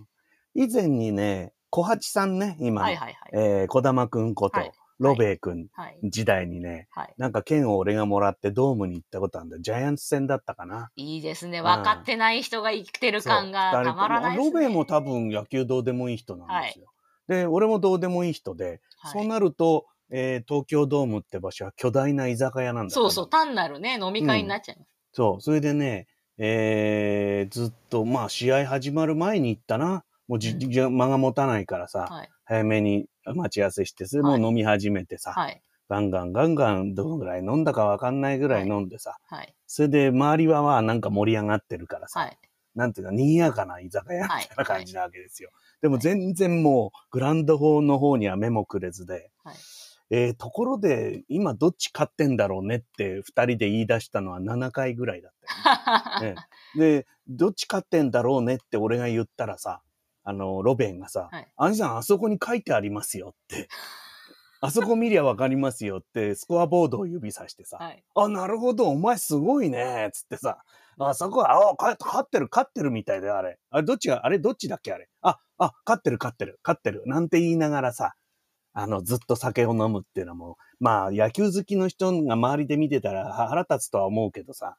[0.54, 3.30] 以前にね、小八さんね、今の、はいはいはい。
[3.32, 5.98] えー、小玉くんこと、はいロベイくんはい。
[6.04, 7.14] 時代にね、はい。
[7.18, 9.58] なんか剣を俺がもらってドームに行ったことあるんだ。
[9.58, 10.90] ジャイアンツ戦だったかな。
[10.96, 11.62] いいですね。
[11.62, 14.52] 分かってない人が生きてる感がたまらないです、ね。
[14.52, 16.86] ロベイも多分野球どうでもいい人なんですよ。
[17.28, 18.80] で、俺もどうでもいい人で、はい
[19.12, 24.88] そうなると、えー東京ドームって場所は巨大な居酒屋なんだそうそう、単なるね、飲み会になっちゃいます。
[25.12, 25.40] そう。
[25.42, 26.06] それでね、
[26.38, 30.04] えーずっと、まあ、試合始まる前に行ったな。
[30.26, 32.30] もうじ、うんじ間が持たないからさ、はい。
[32.44, 35.62] 早めに待ち合わせして、それもう飲み始めてさ、はい。
[35.88, 39.54] ガンガンガンガンどのぐらい飲んだかわかんないぐらい飲んでさ、はい。
[39.66, 42.38] それで周りはまあなんか盛り上がってるからさ、はい。
[42.74, 45.50] なんていうか、賑やかな居酒屋みたいな感じなわけですよ。
[45.80, 49.56] でも全然もう、グランドホーの方には目もくれずで、はい
[50.10, 55.32] えーところで、今どっち勝ってんだろうねって二人で言い出したのは7回ぐらいだっ
[56.20, 56.36] たよね、ね
[56.76, 59.82] で、どっち勝ってんだろうねって俺が言ったらさ、
[60.24, 63.68] あの、ロベンがさ、はい兄さんあそこに書いてありますよって。
[64.60, 68.02] あそこ見りゃわかりますよって、スコアボードを指さしてさ、はい。
[68.14, 70.64] あ、なるほど、お前すごいね、つってさ、
[70.98, 73.58] あそこは、あ、か勝ってる、勝ってるみたいだよ、あれ。
[73.68, 75.10] あれ、どっちが、あれ、どっちだっけ、あれ。
[75.20, 78.14] あ、あ、勝ってる、勝ってる、勝ってる、なんて言いながらさ、
[78.72, 84.76] あの、ずっと酒を飲むっていうのはもう、まあ、野球好きの人が周りで見てたらは腹立つとは思うけどさ、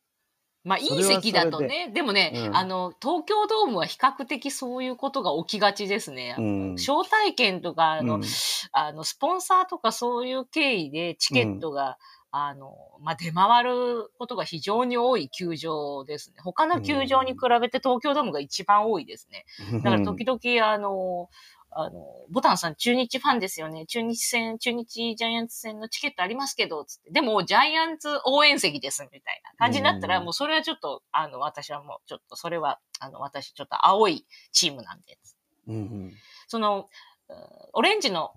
[0.66, 1.92] まあ、いいそれは席だとね。
[1.94, 6.36] でもね、うんあの、東京ドームは比較的そういうことが起きがちですね。
[6.40, 8.24] うん招待券とか、あの、うん
[8.72, 11.98] あの、スポンサーとかそういう経緯でチケットが、
[12.32, 16.38] あの、まあ、出回ることが非常に多い球場ですね。
[16.44, 19.46] 他の球場に比べて東京ドームが一番多いですね。
[19.84, 21.30] だから時々、あの、
[21.78, 23.86] あの、ボタンさん中日ファンですよね。
[23.86, 27.12] 中日戦、中日ジャイアンツ戦のチケットありますけど、つって。
[27.12, 35.20] でも、ジャイアンツ応援席です、みたいな感じになったら、うんもうそれはちょっと、あの、私はもうちょっと、それは、あの、私ちょっと青いチームなんで。
[35.68, 36.14] うんうん
[36.48, 36.90] その、
[37.28, 37.38] うん
[37.74, 38.32] オレンジの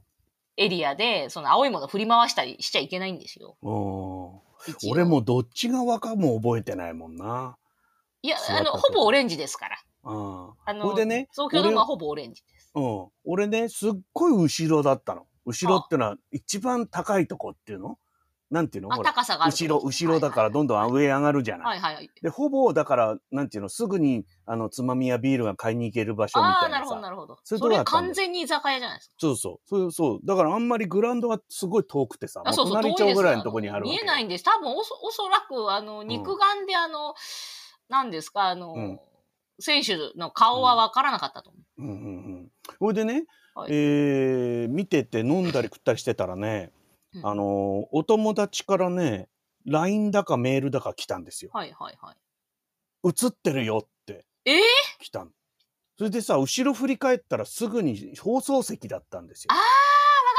[0.57, 3.57] エリアで、その青いもの振り回したりしちゃいけないんですよ。
[4.91, 5.05] 俺。
[5.05, 7.57] もどっち側かも覚えてないもんな。
[8.23, 9.79] いや、あの、ほぼオレンジですから。
[10.03, 10.51] うん。
[10.65, 12.58] あの、でね東京ドームはほぼオレンジです。
[12.79, 13.09] うん。
[13.25, 15.27] 俺ね、すっごい後ろだったの。
[15.45, 17.99] 後ろってのは一番高いとこっていうの？
[18.51, 18.93] なんていうの？
[18.93, 19.13] あ、ほら。
[19.13, 21.67] 高さが後ろ、こ後ろだからどんどん上上がるじゃない。
[21.67, 22.11] はいはいはい。
[22.23, 27.39] で、ほぼ、だから、なんていうの、すぐに、あの、つまみやビールが買いに行ける場所みああー、なるほど、たいなるほど。
[27.45, 29.15] それこだったんだよ完全に居酒屋じゃないですか。
[29.19, 29.69] そうそう。
[29.69, 30.19] そうそう。
[30.25, 33.85] だからあんまりグラウンドがすごい遠くてさ、もあ、うそうそう、隣町ぐらいのとこにある。
[33.85, 34.45] 見えないんです。
[34.45, 37.15] 多分おそ、おそらく、あの、肉眼で、あの、
[37.89, 39.01] 何ですか、あの、うん
[39.61, 41.83] 選手の顔は分からなかったと思う。
[41.83, 41.99] うんうんう
[42.38, 42.38] ん。
[42.81, 46.73] ほいでね、はいえー見てて飲んだり食ったりしてたらね、
[47.15, 49.29] うんあのーお友達からね、
[49.67, 51.51] LINE だかメールだか来たんですよ。
[51.53, 52.17] はいはいはい。
[53.09, 54.59] 映ってるよってえー、
[55.01, 55.31] 来たの。
[55.97, 59.55] それでさ、後ろ振り返ったらすぐに放送席だったんですよあ。
[59.55, 59.67] ー、分か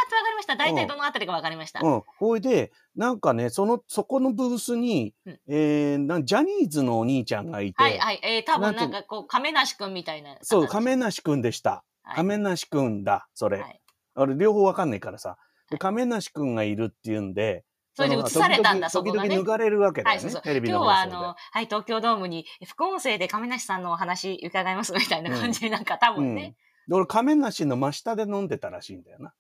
[0.08, 0.56] った分かりました。
[0.56, 1.82] 大体どのあたりか分かりました。
[1.82, 2.04] うん。
[2.17, 8.19] ほいで、なんかね、その、そこのブースに、うんえーなんジャニーズのお兄ちゃんがいて、はいはい。
[8.23, 10.38] えー、多分なんかこう、亀梨くんみたいな。
[10.41, 11.84] そう、亀梨くんでした。
[12.10, 13.60] はい亀梨くんだ、それ。
[13.60, 13.82] はい
[14.15, 15.38] あれ、両方わかんないからさ。
[15.69, 17.63] で、はい亀梨くんがいるっていうんで、
[17.95, 19.30] それで映されたんだ、そ時こがね。
[19.30, 20.30] 々時々抜かれるわけだはい、よね。
[20.30, 20.41] そうそう。
[20.43, 21.12] テレビ今の放送で。
[21.12, 26.56] 日はあの、はい、東京ドームに副音声で亀梨さんのお話伺いますみたいな感じで、なんか多分ね、
[26.88, 29.34] で俺、亀梨の真下で飲んでたらしいんだよな。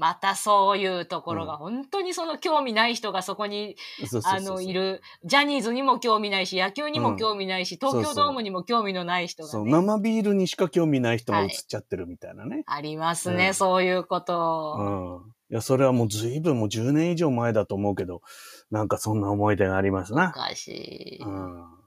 [0.00, 12.62] またそういうところが、うん本当にその興味ない人がそこに、そうそうそうあの、いる、ジャニーズにも興味ないし、野球にも興味ないし、東京ドームにも興味のない人そう、がね、生ビールにしか興味ない人が映っちゃってるみたいなね。
[12.66, 15.22] ありますね、うんそういうこうと。
[15.22, 15.52] ん。
[15.52, 18.22] いや、それはもう随分もう10年以上前だと思うけど、
[18.70, 20.32] なんかそんな思い出がありますおな。
[20.32, 21.22] かしい。
[21.22, 21.79] うん。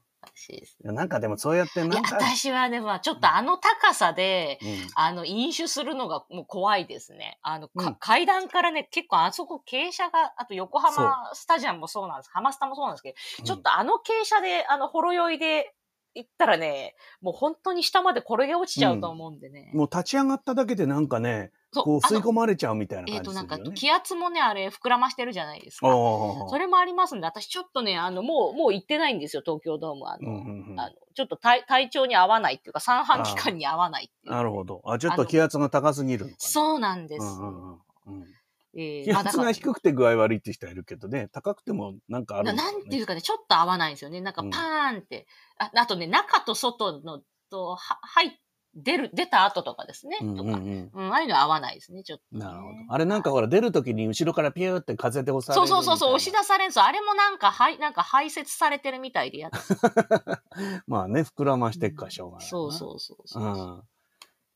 [0.44, 0.78] しいです。
[0.84, 7.40] いやなんかでもそうやってなんか、私はでも、ちょっとあの高さで、うんあの、飲酒するのがもう怖いですね。
[7.42, 12.30] あの、かうん階段からね、結構あそこ傾斜が、あと横浜スタジアムもそうなんです。
[12.32, 15.74] 浜スタもそうなんですけど、ちょっとあの傾斜で、あの、ほろ酔いで
[16.16, 19.72] 行ったらね、もう本当に下まで転げ落ちちゃうと思うんでね。
[19.74, 23.64] もう立ち上がっただけでなんかね、こう吸い込まれちゃうみたいなえっ、と、感じするよね。
[23.64, 25.88] なんか、気圧もね、あれ、膨らましてるじゃないですか。
[25.88, 30.06] それもありますんで、私ちょっとね、あの、もう、もう行ってないんですよ、東京ドーム。
[30.08, 34.32] あの、うんうんうんあのちょっと体体調に合わないっていうか、三半期間に合わないっていう。
[34.32, 34.82] なるほど。
[34.84, 36.34] あ、ちょっと気圧が高すぎる。
[36.40, 37.24] そうなんです。
[37.24, 38.34] うんうんうんうん
[38.76, 44.22] えー気圧が低くて具合悪いって人いるけどね、高くてもなんかあるねなんていうかね、ちょっと合わないんですよね。
[44.22, 45.28] なんかうんパーンって。
[45.60, 48.42] ああとね、中と外の、と、は、はい、
[48.76, 50.18] 出る、出た後とかですね。
[50.22, 50.50] うんとか。
[50.50, 52.44] うんうんうん、ああいうの合わないですね、ちょっと、ね。
[52.44, 52.74] なるほど。
[52.90, 56.86] あれなんかほら出るときに後ろからピューって風で押されるそうそうそうそう、押しみ出されるんですよ。
[56.86, 59.60] あれもなんか、はい、なんか排泄されてるみたいでやだ。
[59.60, 59.90] た
[60.62, 62.50] いなまあね、膨らましてっからしょうがないな。
[62.50, 63.44] そうそうそうそう。
[63.44, 63.84] うん。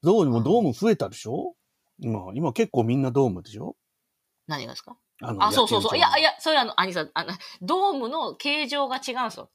[0.04, 1.56] どうもドーム増えたでしょ？
[2.00, 3.76] 今、今結構みんなドームでしょ？
[4.48, 4.96] 何がですか？
[5.22, 5.98] あのあ、そうそうそう。
[5.98, 6.30] いや、いや。
[6.30, 9.50] や、それあの、兄さん、あの、ドームの形状が違うんですよ。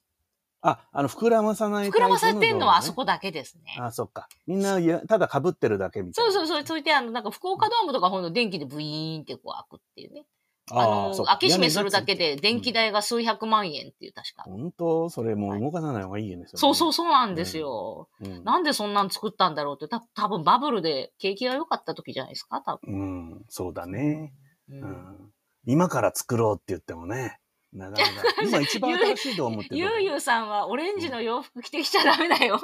[0.62, 3.03] あ、あの、膨らまさない膨らまされてるのはあそこ。
[3.03, 3.77] こだけですね。
[3.79, 4.29] あ、そっか。
[4.46, 6.33] みんな、いや、ただ被ってるだけみたいな。
[6.33, 6.66] そうそうそう。
[6.66, 10.25] それで、あの、なんか福岡ドームとかほんと電気でブイーンってこう開くっていうね。
[10.70, 14.44] あの、開け閉めするだけで電気代が数百万円っていう、確か。
[14.44, 16.44] 本当それもう動かさない方がいいよね。
[16.55, 16.92] そうそうう。
[16.92, 18.09] そうなんですよ。
[18.20, 22.94] うんなんでそんなん作ったんだろうって、た多分バブルで景気が良かった時じゃないですか、多分。
[22.94, 23.05] う
[23.40, 24.33] ん、そうだね。
[24.70, 25.33] ううんん。
[25.66, 27.38] 今から作ろうって言ってもね、
[27.72, 28.04] なかなか。
[28.42, 29.78] 今一番新しいと思ってる。
[29.78, 32.61] ゆうゆうさんはオレンジの洋服着てきちゃダメだよ。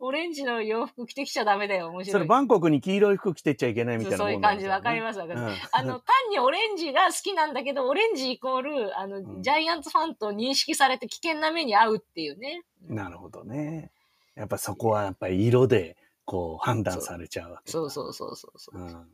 [0.00, 2.12] オレンジの洋服着てきちゃダメだよ、面白い。
[2.12, 5.52] それバンコクに黄色い服着てっちゃいけないみたいなそうもいうん感じ、わかります、わかります。
[5.52, 12.62] うんあの、単にオレンジが好きなんだけど、オレンジイコール、あの、うんジャイアンツファンと認識されて危険な目に遭うっていうね。
[12.88, 13.92] なるほどね。
[14.34, 17.72] やっぱそこはやっぱり色でこう判断されちゃうわけだ。
[17.72, 18.78] そうそうそうそうそう。
[18.78, 19.06] うん。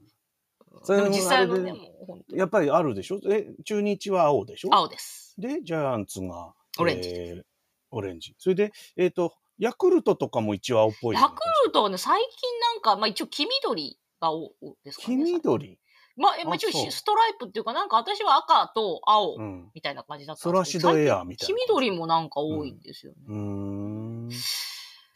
[0.82, 3.20] それもでも実際のね、もう本当やっぱりあるでしょ？
[3.30, 4.68] え、中日は青でしょ？
[4.72, 5.34] 青です。
[5.38, 7.42] で、ジャイアンツが、オレンジえー
[7.90, 8.34] オレンジ。
[8.38, 15.24] それで、えっ、と、ヤクルトとかも一応青っぽいよね、ヤクルトはね、最近なんか、まあ一応黄緑が多いですか黄ね。
[15.32, 15.78] 緑？
[16.18, 19.70] まあ、まあ一応あそうストライプっていうか、なんか私は赤と青うん。
[19.74, 20.88] みたいな感じだったソんですけど。
[20.88, 21.58] ラシドエアーみたい黄な。
[21.68, 23.18] 緑もなんか多いんですよね。
[23.28, 24.30] うーん。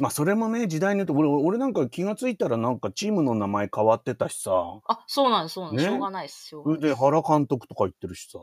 [0.01, 4.53] まあ、それもね、時代によって、俺、俺なんか気がついたらなんかチームの名前変わってたしさ、
[4.89, 5.87] あ、そうなんです、そうなんです。
[5.87, 5.91] ね。
[5.91, 8.39] しょうがないです、しょうがないで原監督とか言ってるしさ、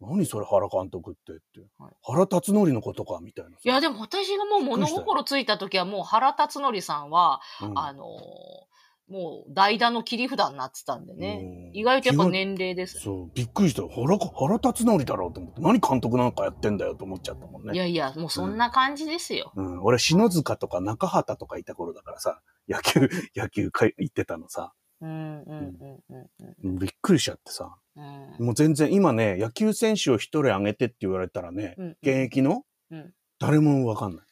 [0.00, 1.66] 何それ原監督ってって。
[1.78, 1.92] はい。
[2.02, 3.56] 原辰徳のことかみたいなさ。
[3.64, 7.78] いや、でも私がもう物心ついた時はもう原辰徳さんは、うん。
[7.78, 8.73] あのー
[9.08, 11.40] もう代打の切り札になってたんでね。
[11.42, 13.02] うん意外とやっぱ年齢ですね。
[13.02, 13.82] そう、びっくりした。
[13.88, 15.60] 原か、原辰徳だろうと思って。
[15.60, 17.74] 何監督なんかやってんだよと思っちゃったもんね。
[17.74, 19.52] いやいや、もうそんな感じですよ。
[19.56, 25.76] うん、俺、篠塚とか中畑とかいた頃だからさ、野球、 野球か行ってたのさ、うん、うん、うん、
[26.08, 26.30] うん
[26.62, 26.78] うん。
[26.78, 27.76] びっくりしちゃってさ。
[27.96, 34.26] うんもう全然、今ね、野球選手を一人挙げてって言われたらね、うん現役のうん誰もわかんない。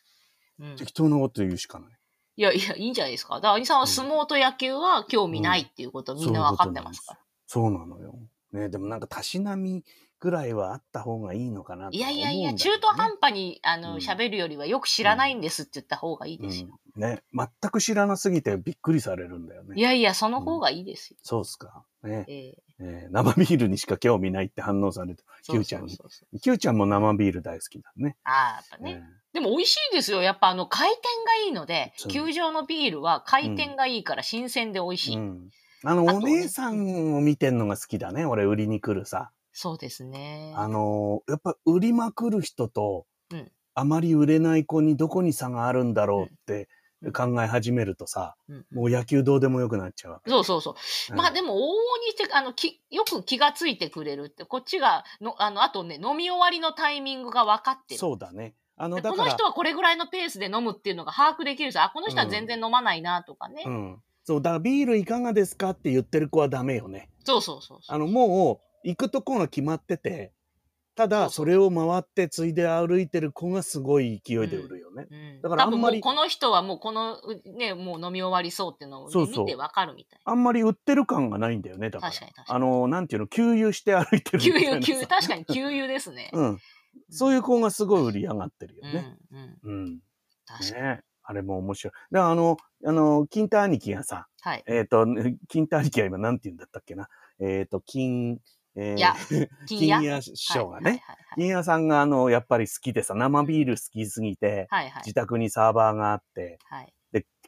[0.60, 1.92] うん適当なこと言うしかない。
[2.36, 3.34] いやいや、いいんじゃないですか。
[3.36, 7.20] だから、兄さんは相撲と野球は興味ないっていうことみんな分かってますから。
[7.46, 8.18] そうなのよ。
[8.52, 9.84] ね、でもなんか、たしなみ
[10.18, 16.78] ぐらいはあった方がいいのかなといやいやいや、中途半端に、あの、うん喋るよりはよく知らないんですって言った方がいいですよ。
[16.96, 17.02] うん。
[17.02, 19.74] ね、全く知らなすぎてびっくりされるんだよね。
[19.76, 21.16] いやいや、その方がいいですよ。
[21.22, 21.84] そうっすか。
[22.02, 28.16] ね、えええー生ビールにしか興味ないって反応されて、そう Q ちゃんにそうそうそう Q ちゃんも生ビール大好きだね。
[28.24, 29.02] ああ、やっぱね。
[29.08, 30.22] えでも美味しいですよ。
[30.22, 35.16] やっぱあの回転がいいので球場のビールは回転がいいから新鮮で美味しい。
[35.16, 35.50] ーうん。
[35.84, 38.24] あの、あお姉さんを見てんのが好きだね。
[38.24, 39.30] 俺、売りに来るさ。
[39.52, 40.52] そうですね。
[40.56, 46.66] あのーやっぱ売りまくる人と、うんあまり売れない子にどこに差があるんだろうってうん
[47.10, 50.30] 考え始めるとさ、うんもう野球どうでもよくなっちゃうわけ。
[50.30, 50.74] そうそうそう。
[51.10, 51.66] うんまあでも往々
[52.06, 57.98] にして、あの、き、よく気がついてくれるって、こっちが、の、あの、あとね、飲み終わりのタイミングが分かってる。
[57.98, 58.54] そうだね。
[58.76, 63.62] あの、でだからこの人、はこれぐらいのペースで飲むっていうのが把握できるんですよあ、この人は全然飲まないなとかね。
[63.66, 64.02] うん。
[64.24, 67.08] そう、だビールいかがですかって言ってる子はダメよね。
[67.24, 67.96] そうそうそうそう。
[67.96, 70.32] あの、もう、行くとこが決まってて、
[70.94, 75.06] ただ、それを回って、ついで歩いてる子がすごい勢いで売るよね。
[75.10, 77.16] うん、だからあんまりこの人はもうこの、
[77.56, 80.20] ね、もう飲み終わりそうっていうのを、ね、そうそう見てわかるみたい。
[80.22, 82.12] あんまり売ってる感がないんだよね、だから。
[82.12, 84.76] 確かに確かにあの、なんていうの、給油して歩いてるみ給たいなさ。
[84.76, 86.30] 油、給油、確かに給油ですね。
[86.34, 86.58] うん。
[87.08, 89.16] そういう子がすごい売り上がってるようん、ね。
[89.30, 89.58] うん。
[89.62, 89.98] うん。
[90.46, 90.82] 確かに。
[90.82, 91.92] ねあれも面白い。
[92.12, 94.64] で、あの、あの、金太兄貴がさ、はい。
[94.66, 95.06] えっ、と、
[95.48, 97.08] 金太兄貴は今なんて言うんだったっけな。
[97.40, 98.38] えっ、と、金、
[98.74, 99.14] えーいや
[99.66, 100.22] 金屋？
[100.22, 101.02] 師匠がね。
[101.06, 105.02] はい金屋さんがあの、やっぱり好きでさ、生ビール好きすぎて、はいはい。
[105.02, 106.92] 自宅にサーバーがあって、はい。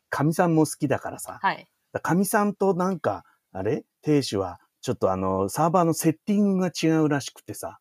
[0.08, 1.68] かみさんも好きだからさ、はい。
[2.02, 3.84] かみさんとなんか、あれ？
[4.00, 7.78] 亭主は、ちょっとあの、サーバーのセッティングが違うらしくてさ、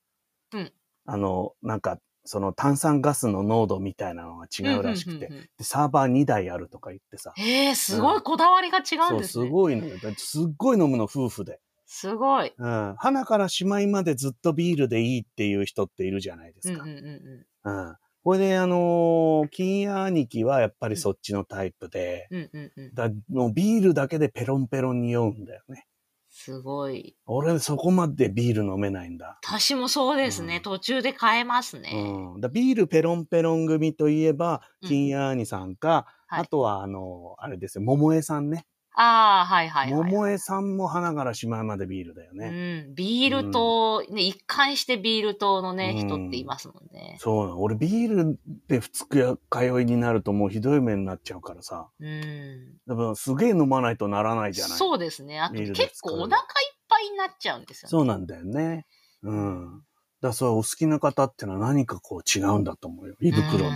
[0.52, 0.74] うん
[1.06, 9.46] あの、なんか、その炭酸ガスの濃度みたいなのが違うらしくて、うんうんうんうんでサーバー2台あるとか言ってさ、ええすごいこだわりが違うんですね。
[9.46, 9.98] すごいのよ。
[10.00, 11.62] だってすっごい飲むの、夫婦で。
[11.96, 12.52] すごい。
[12.58, 12.96] うん。
[12.98, 16.82] 花からしまいまでずっとビールでいいっていう人っているじゃないですか。
[16.82, 17.96] うんうんうんうん。
[18.24, 22.40] これで、あのー金屋兄貴はやっぱりそっちのタイプで、うん。
[22.40, 22.94] うんうんうん。
[22.96, 25.86] だもうビールだけでペロンペロンに酔うんだよね。
[26.32, 27.16] すごい。
[27.28, 29.38] 俺そこまでビール飲めないんだ。
[29.44, 30.56] 私もそうですね。
[30.56, 31.92] うん途中で変えますね。
[31.94, 32.42] うん。
[32.42, 38.66] だビールペロンペロン組といえば、うん金屋兄さんか、はいあとはあのーあれですよ、桃江さんね。
[38.96, 40.04] ああ、はいはいはい。
[40.12, 42.86] 桃江さんも花からしまいまでビールだよね。
[42.88, 42.96] うん。
[42.96, 47.18] ビール糖、ね、一貫してビール糖のね、うん人っていますもんね。
[47.20, 51.88] そうなの俺ビールで二日通いになるともうひどい目になっちゃうからさ。
[52.00, 52.78] うん。
[52.88, 54.78] だからすげえ飲まないとならないじゃない。
[54.78, 55.40] そうですね。
[55.40, 56.44] あと結構お腹いっ
[56.88, 57.90] ぱいになっちゃうんですよね。
[57.90, 58.86] そうなんだよね。
[59.24, 59.82] うん。
[60.22, 63.16] だそうお好きな方ってのは何かこう違うんだと思うよ。
[63.22, 63.72] 胃袋に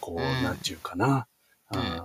[0.00, 1.26] こう、うんなんちゅうかな。
[1.72, 2.02] うんうん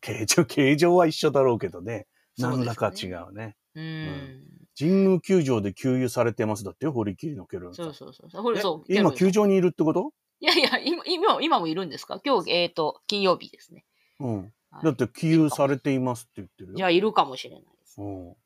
[0.00, 2.06] 形状、形状は一緒だろうけどね。
[2.38, 3.56] 何らか違うね。
[3.74, 3.84] うん。
[3.84, 4.42] うん。
[4.78, 7.74] 神宮球場で給油されてますだってよ、堀切のケルン。
[7.74, 8.30] そうそうそう。
[8.58, 8.92] そう。
[8.92, 10.12] 今球場にいるってこと？
[10.40, 12.20] いやいや、今、今、今もいるんですか？
[12.24, 13.84] 今日、えっ、と、金曜日ですね。
[14.20, 14.38] うん。
[14.38, 16.76] はいだって給油されていますって言ってるよ。
[16.76, 18.00] じゃあ、いるかもしれないです。
[18.00, 18.28] うん。
[18.28, 18.36] はい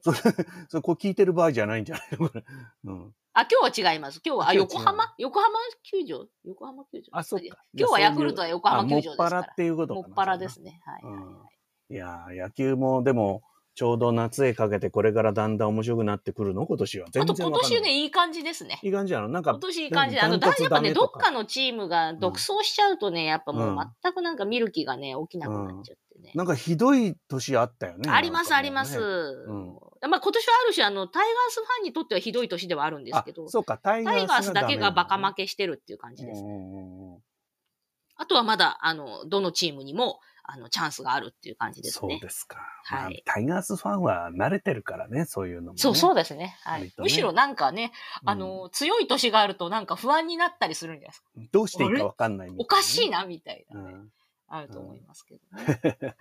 [0.00, 0.18] それ、
[0.68, 2.28] それこう聞いてる場合じゃないんじゃないの？
[2.28, 2.44] これ。
[2.84, 3.14] うん。
[3.34, 4.20] あ、今日は違います。
[4.24, 5.12] 今日は、あ、横浜？
[5.18, 6.26] 横浜球場？
[6.44, 7.58] 横浜球場あ、そっか。
[7.76, 10.06] 今日はヤクルトは横浜球場ですあもっからぱらっていうことかな。
[10.06, 10.80] もっぱらですね。
[10.86, 11.00] はい。
[11.04, 11.36] うん
[11.90, 13.42] いやー、野球もでも、
[13.74, 16.64] ちょうど夏へかけてこれからだんだん面白くなってくるの？
[16.64, 17.08] 今年は。
[17.12, 17.70] 全あと然わかんない。
[17.72, 18.78] 今年ね、いい感じですね。
[18.82, 19.28] いい感じなの？
[19.28, 20.20] なんか今、年いい感じで。
[20.20, 26.32] あの、やっぱね、どっかのチームが独走しちゃうとね、やっぱもうんう全くなんか見る気がね、起きなくなっちゃってね。
[26.34, 28.10] なんかひどい年あったよね。
[28.10, 28.98] あります、ねあります。
[28.98, 29.00] ん
[30.08, 36.40] まあ今年はある種、あの、タイガースファンにとってはひどい年ではあるんですけどあ、そうか、タイガースだけがバカ負けけしてるっていう感じです。
[36.40, 37.20] うんうんうんうん
[38.16, 42.20] あとはまだ、あの、どのチームにも、あの、チャンスがあるっていう感じですそうね。
[42.20, 42.58] ですか。
[42.84, 45.78] はいまあタイガースファンは慣れてるからね、そういうのも、ね。
[45.78, 46.56] そう、そうですね。
[46.62, 46.82] はい。
[46.82, 51.30] ねむしろなんかね、うんあの、強い年があるとなんか不安になったりするんじゃないですか。
[51.50, 54.10] どうしていいかわかんないね、おかしいな、みたいなね、うん
[54.56, 56.14] あると思いますけどね。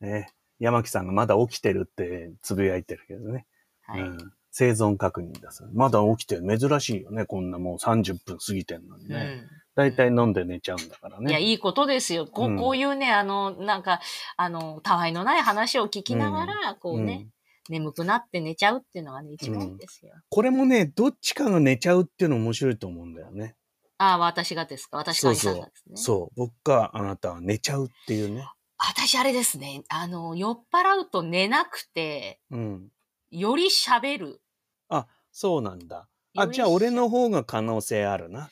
[0.00, 0.32] ね。
[0.58, 3.46] 山木さんがまだ起きてるってつぶやいてるけどね。
[3.82, 4.02] はい。
[4.02, 5.70] うん生存確認だそう。
[5.74, 6.58] まだ起きてる。
[6.58, 7.26] 珍しいよね。
[7.26, 9.48] こんなもう30分過ぎてんのにね。
[9.74, 11.28] だいたい飲んで寝ちゃうんだからうん。
[11.28, 11.44] いや、ね。
[11.44, 12.28] いいことですよ。
[12.28, 14.00] こうんうこういうね、あの、なんか、
[14.36, 17.26] あの、たわいのない話を聞きながら、こうね、
[17.68, 20.12] 眠くなって寝ちゃうっていうのがね、一番いいですよ。
[20.28, 23.56] これもね、どっちかが寝ちゃうっていうの面白いと思うんだよね。
[24.04, 24.98] ああ、私がですか？
[24.98, 25.96] 私がさんがですね。
[25.96, 26.34] そう。
[26.36, 28.46] 僕かあなたは寝ちゃうっていうね。
[28.76, 32.88] 私あれですね、あの、酔っ払うと寝なくて、うん。
[33.30, 34.42] より喋る。
[34.88, 36.08] あ、そうなんだ。
[36.36, 38.50] あ、じゃあ俺の方が可能性あるな。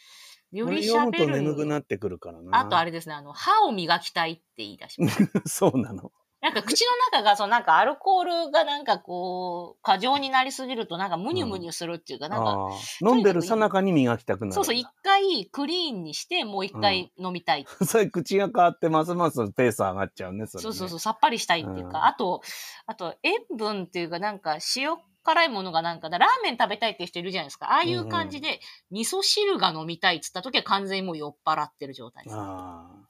[0.53, 1.33] より喋る。
[1.33, 2.59] 眠くなってくるからな。
[2.59, 5.31] あとあれですね、あの、歯を磨きたいって言い出します。
[5.47, 6.13] そうなの。
[6.43, 12.69] なんか口の中が、そのなんかアルコールがなんかこう、過剰になりすぎるとなんかムニュムニュするっていうか、なんか、
[13.01, 14.53] 飲んでるさなかに磨きたくなる。
[14.53, 17.67] そうそう、一回クリーンにして、もう一回飲みたい。
[17.87, 20.63] それ口が変わってますますペース上がっちゃうね、それ、ね。
[20.65, 22.43] そうそうそう、さっぱりしたいっていうか、うんあと、
[22.87, 27.67] あと、塩分っていうかなんか塩辛いものがなんかだ、ラーメン食べたいって人いるじゃないですか。
[27.67, 28.59] ああいう感じで、
[28.91, 32.37] 味噌汁が飲みたいっつった時は完全にもう酔っ払ってる状態です。
[32.37, 33.09] ああ。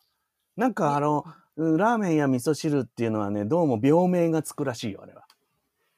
[0.57, 5.25] なんかあの、うんラーメンや味噌汁っていうのはね、どうも病名がつくらしいよ、あれは。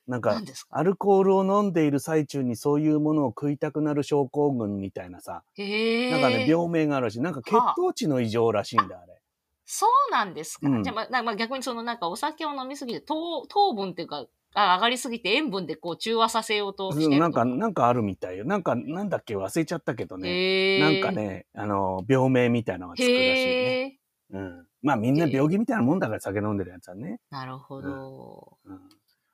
[0.06, 0.38] なんか
[0.68, 5.44] アルコールを飲んでいる最中にそういうものを食いたくなる症候群みたいなさ。
[5.56, 9.20] なんかね、病名があるし、なんか血糖値の異常らしいんだ、あれ。
[9.64, 10.68] そうなんですか？
[10.68, 18.44] うんじゃあ、まあなまあ、逆にそのなんかお酒を飲みすぎて、糖糖分っていうか、あ上がりすぎて塩分でこう中和させようとしてるうんなんか、のなんかあるみたいよ。
[18.44, 19.36] なんか、なんだっけ？
[19.36, 20.78] 忘れちゃったけどね。
[20.80, 23.98] なんかね、あの、病名みたいなのがつくらしいね。
[24.30, 24.66] うん。
[24.82, 27.20] まあみんな病気みたいなもんだから酒飲んでるやつはね。
[27.30, 28.58] なるほど。
[28.64, 28.80] うん。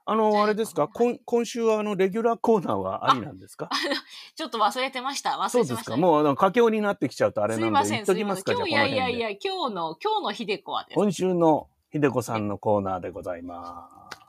[0.07, 0.89] あの、あれですか？
[0.89, 3.69] 今今週はあの、レギュラーコーナーはありなんですか？
[4.35, 5.31] ちょっと忘れてました。
[5.33, 5.91] 忘そうでれてますした。
[5.93, 8.45] かもう、あの、佳境になってきちゃうとあれなんで、すいません、言っとすいません。
[8.45, 8.97] きますか、じゃ今日、あこの辺で。
[8.97, 14.20] いやいやいや、今日の、今日のひでこはですね今週のひでこさんのコーナーでございます。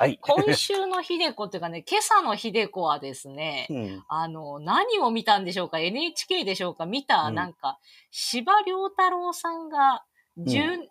[0.00, 0.18] はい。
[0.22, 4.04] 今週のひでこっていうかね、 今朝のひでこはですね、うん。
[4.08, 6.86] あの、何を見たんでしょうか ?NHK でしょうか？
[6.86, 7.78] 見た、うんなんか、
[8.10, 10.06] 司馬遼太郎さんが、
[10.38, 10.88] 十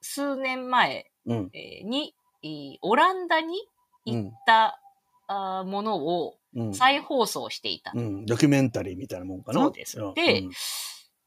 [0.00, 1.50] 数年前うん。
[1.54, 3.56] えーに、えーオランダに
[4.04, 4.80] 行った、
[5.28, 6.74] あーものをうん。
[6.74, 7.92] 再放送していた。
[7.94, 8.26] うん。
[8.26, 9.60] ドキュメンタリーみたいなもんかな。
[9.60, 10.50] そうですんでうん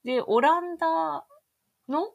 [0.04, 1.26] で、オランダ
[1.88, 2.14] の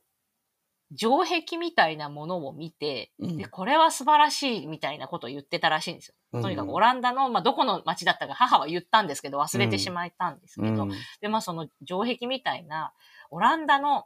[0.95, 6.41] 城壁みたいなものを見て、うんで、これは素晴らしいみたいなことを言ってたらしいんですよ。
[6.43, 10.89] とにかくオラランダの、まあ、どこの町だったか母は言ったんですけど、忘れてしまったんですけど、
[11.21, 12.93] で、まあ、その城壁みたいな、
[13.31, 14.05] オランダの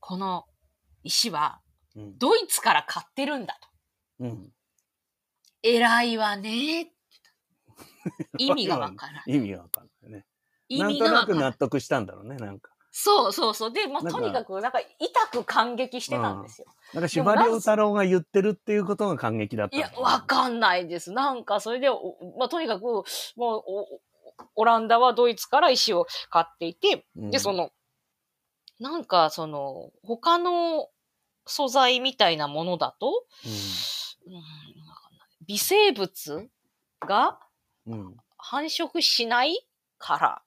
[0.00, 0.44] この
[1.02, 1.60] 石は、
[1.96, 2.18] うん。
[2.18, 3.68] ドイツから買ってるんだと。
[4.20, 4.48] うん。
[5.62, 6.92] 偉いわね。
[8.38, 9.22] 意味がわからない。
[9.26, 10.26] 意味がわかんないね。
[10.68, 11.44] 意なんとなく味がわからない。
[11.50, 12.73] 納得したんだろうね、なんか。
[12.96, 13.72] そうそうそう。
[13.72, 16.68] で、まあ、なんかとにかく、なんか、痛く感激してたんですよ。
[16.94, 21.10] なんか司馬遼太郎が言ってるっていうことが感激だったいや、のかなわかんないです。
[21.10, 23.04] なんか、それで、おまあ、とにかく、もう
[23.36, 24.00] お、
[24.54, 27.72] オランダはドイツから石を買っていて、うんで、その、
[28.78, 30.88] なんか、その、他の
[31.46, 33.24] 素材みたいなものだと、
[34.24, 34.40] うん、わ
[34.94, 36.48] かんない微生物
[37.00, 37.40] が
[37.88, 37.92] うん。
[37.92, 38.16] うん。
[38.38, 39.66] 繁殖しない
[39.98, 40.42] から、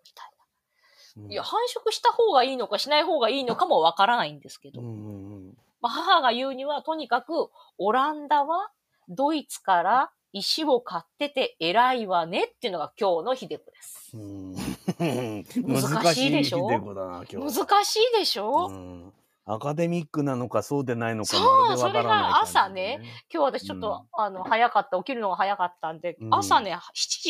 [1.30, 5.57] いや、繁殖した方がいいのかしない方がいいのかもわからないんですけど、うんうんうん。
[5.82, 8.72] まあ、母が言うには、とにかく、オランダは
[9.09, 14.11] ドイツから石を買ってて偉いわねっていうのが今日のひでこです。
[14.13, 14.55] うん
[15.65, 16.68] 難しいでしょ？
[16.68, 19.13] 難しいひでしいでしょ、うん
[19.49, 22.99] アカデミックなのかそうでないのかそうそれが朝ね。
[23.34, 27.30] 今日私ちょっと、あの、早かった、起きるのが早かったんで、うん朝ね、7時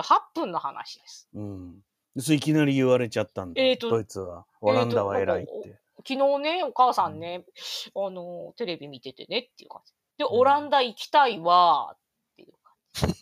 [0.00, 0.02] 38
[0.34, 1.28] 分の話です。
[1.34, 1.74] うん。
[2.20, 3.62] それいきなり言われちゃったんだ。
[3.62, 4.46] えーとドイツは。
[4.60, 5.78] オランダは偉いって。
[6.06, 7.44] 昨日ね、お母さんね、
[7.94, 9.92] あの、テレビ見ててねっていう感じ。
[10.18, 11.98] で、んオランダ行きたいわーっ
[12.36, 12.54] ていう
[12.98, 13.12] 感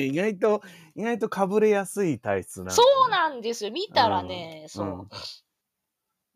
[0.00, 0.06] じ。
[0.10, 0.62] 意外と、
[0.94, 3.70] 意外とかぶれやすい体質なんだねそうなんですよ。
[3.70, 5.08] 見たらね、そう。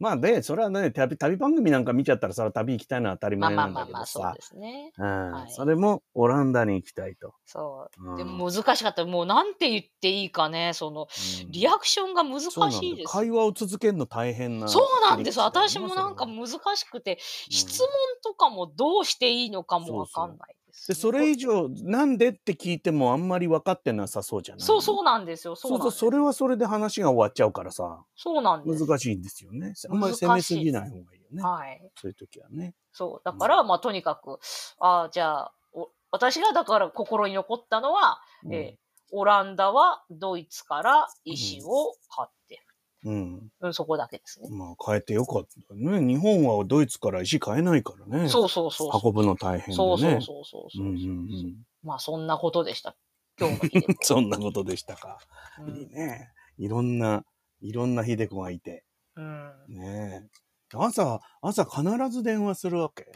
[0.01, 4.43] うんまあね、それはね、旅旅番組なんか見ちゃったら、それは旅行きたいのは当たりまあ前なんだけどまあまあまあ、そうさで。
[4.43, 4.93] すね。
[4.99, 7.35] うんはいそれもオランダに行きたいと。
[7.45, 8.11] そう。
[8.11, 9.05] うんでも難しかった。
[9.05, 11.03] もうなんて言っていいかね、その、
[11.43, 13.13] うんリアクションが難しそうなんだいです。
[13.13, 14.69] 会話を続けるの大変な。
[14.69, 15.39] そうなんです。
[15.39, 17.89] 私もなんか難しくて、質問
[18.23, 20.57] とかもどうしていいのかもわかんない
[20.89, 24.67] でそれ以上、なんでって聞いてもあんまり分かってなさそうじゃない？
[24.67, 25.57] そうそうなんですよ。
[25.57, 28.87] そそううそう、それはそれで話が終わっちゃうからさ、そうなんです。
[28.87, 29.73] 難しいんですよね。
[29.89, 31.43] あんまり攻めすぎない方がいいよね。
[31.43, 31.81] はい。
[32.01, 32.75] そういう時はね。
[32.93, 33.23] そう。
[33.25, 34.39] だから、まあ、とにかく、
[34.79, 38.21] ああ、じゃあ、お私がだから心に残ったのは、
[38.51, 38.85] えー
[39.17, 42.64] オランダはドイツから石を買ってる。
[43.05, 43.49] うん。
[43.61, 44.49] うん、そこだけですね。
[44.51, 46.01] まあ、変えてよかったね。
[46.01, 48.29] 日本はドイツから石買えないからね。
[48.29, 49.01] そうそうそう。
[49.05, 49.77] 運ぶの大変でね。
[49.77, 50.89] そうそうそうそうそうう。
[50.91, 51.11] んうんう
[51.49, 51.63] ん。
[51.83, 52.97] まあ、そんなことでした。
[53.39, 55.19] 今日の日でもそんなことでしたか。
[55.67, 55.91] ういいん。
[55.91, 56.33] ね。
[56.57, 57.25] いろんな、
[57.61, 58.85] いろんな秀子がいて。
[59.17, 59.53] うん。
[59.69, 60.29] ねえ。
[60.75, 63.13] 朝、朝必ず電話するわけ。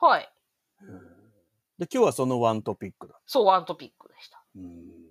[0.00, 0.32] はい。
[1.78, 3.20] で、今日はそのワントピックだ。
[3.26, 4.44] そう、ワントピックでした。
[4.56, 5.01] うん。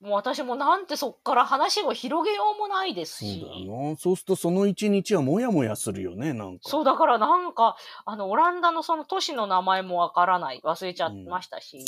[0.00, 3.40] もう私もなんてそっから話を広げようもないですそうし。
[3.40, 3.96] だよな。
[3.96, 6.68] そうするとその一日はもやもやするよね、なんか。
[6.68, 10.60] そう、だからなんか、あの、オランダのその都市の名前もわからない。
[10.62, 11.82] 忘れちゃいましたし、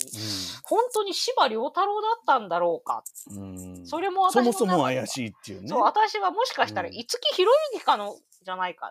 [0.65, 3.05] 本当に司馬遼太郎だったんだろうか。
[3.31, 3.79] うん。
[3.79, 3.87] うん。
[3.87, 5.69] それも私そもそも怪しいっていうね。
[5.69, 8.91] そう、私はもしかしたら、うん五木ひろゆきかの、じゃないか。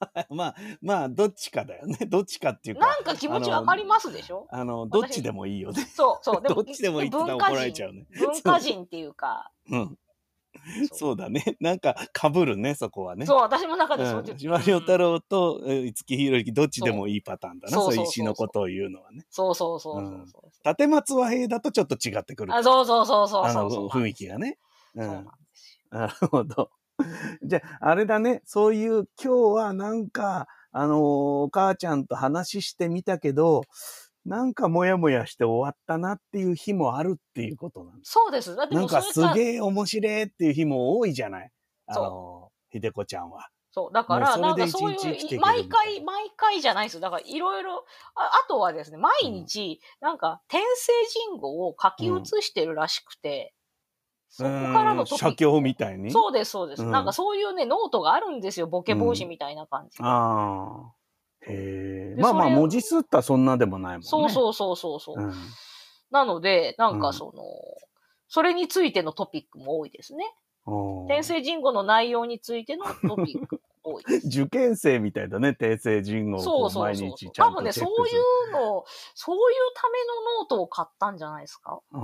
[0.30, 1.96] まあ、まあ、どっちかだよね。
[2.08, 2.86] どっちかっていうか。
[2.86, 4.46] なんか気持ちわかりますでしょ？
[4.50, 5.82] あの、どっちでもいいよね。
[5.94, 6.42] そう、そう。
[6.46, 8.06] どっちでもいいって言ったら怒られちゃうね。
[8.18, 9.98] 文化人っていうか、うん。
[10.92, 11.56] そうだね。
[11.60, 13.24] なんか、被るね、そこはね。
[13.24, 14.36] そう、私の中でそううん。
[14.36, 17.72] 島良太郎とえー五木ひろゆきどっちでもいいパターンだな。
[17.72, 19.24] そう石のことを言うのはね。
[19.30, 20.68] そうそうそうそうそう。
[20.68, 22.54] 立松和平だとちょっと違ってくる。
[22.54, 24.02] あ、そうそうそうそうあのそうそう。
[24.02, 24.58] 雰囲気がね。
[24.96, 25.26] うそうなん
[25.90, 26.70] なるほど。
[27.42, 28.42] じゃあ、あれだね。
[28.44, 33.62] そういう、今日はなんか、あのーお母ちゃんと話してみたけど、
[34.24, 38.12] なんかモヤモヤして終わったなっていう日もあるっていうことなんです。
[38.12, 38.54] そうです。
[38.54, 41.50] だってなんかすげえ面白いっていう日も多いじゃない？
[41.86, 43.48] あのー、ひでこちゃんは。
[43.72, 47.00] そう、だから、なんかそういう、毎回、毎回じゃないですよ。
[47.00, 47.84] だから、いろいろ、
[48.16, 50.92] ああとはですね、毎日、なんか、天聖
[51.30, 53.54] 人語を書き写してるらしくて、
[54.30, 55.18] そこからのトピック。
[55.18, 56.10] 写経みたいに？
[56.10, 56.82] そうです、そうです。
[56.82, 58.66] うんなんかそういうね、ノートがあるんですよ。
[58.66, 59.98] ボケ防止みたいな感じ。
[60.00, 60.92] ああ。
[61.42, 62.14] へえ。
[62.16, 64.06] でまあまあ、文字数ったらそんなでもないもんね。
[64.06, 65.22] そうそうそうそうそう。
[65.22, 65.32] うん。
[66.10, 67.42] なので、なんうんかその、
[68.28, 70.24] それについてのトピックも多いですね。
[71.08, 74.04] 天声人語の内容についてのトピックも多い。
[74.26, 78.22] 受験生みたいだね、天声人語をそうこ毎そううそう日ちゃんと多分ね、チェックする。
[78.22, 81.80] そういうの、そういうためのノートを買ったんじゃないですか。
[81.92, 81.96] あ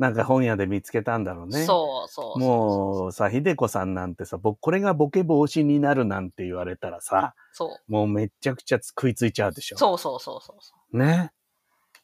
[0.00, 1.62] なんか本屋で見つけたんだろうね。
[1.66, 7.92] そうそうそうもうさ、ひでこさんなんてさ、僕、これがボケ防止になるなんて言われたらさ、そう。
[7.92, 9.76] もうめっちゃくちゃ食いついちゃうでしょ。
[9.76, 10.98] そうそうそうそうそう。
[10.98, 11.32] ね。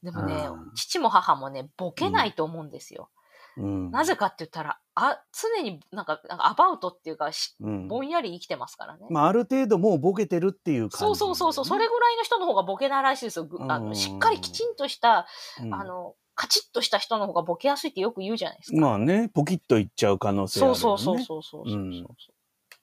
[0.03, 3.09] でもねうん、父も母もね、ボケないと思うんですよ。
[3.57, 3.91] うん。
[3.91, 7.89] なぜかって言ったら、あ、常になんか、なんかアバウトっていうか、しうん。
[7.89, 9.07] ぼんやり生きてますからね。
[9.09, 13.47] まあ、ある程度もうボケてるっていう感じ、そうそうそうそう、それぐらいの人の方がボケないらしいですよ。
[13.47, 15.27] ぐあうんのしっかりきちんとした、
[15.63, 18.77] うんあの、カチッとした人の方がボケやすいってよく言うじゃないですか。
[18.77, 20.79] まあね、ポキッといっちゃう可能性あるよね。
[20.79, 22.07] そうそうそうそうそうそう、うん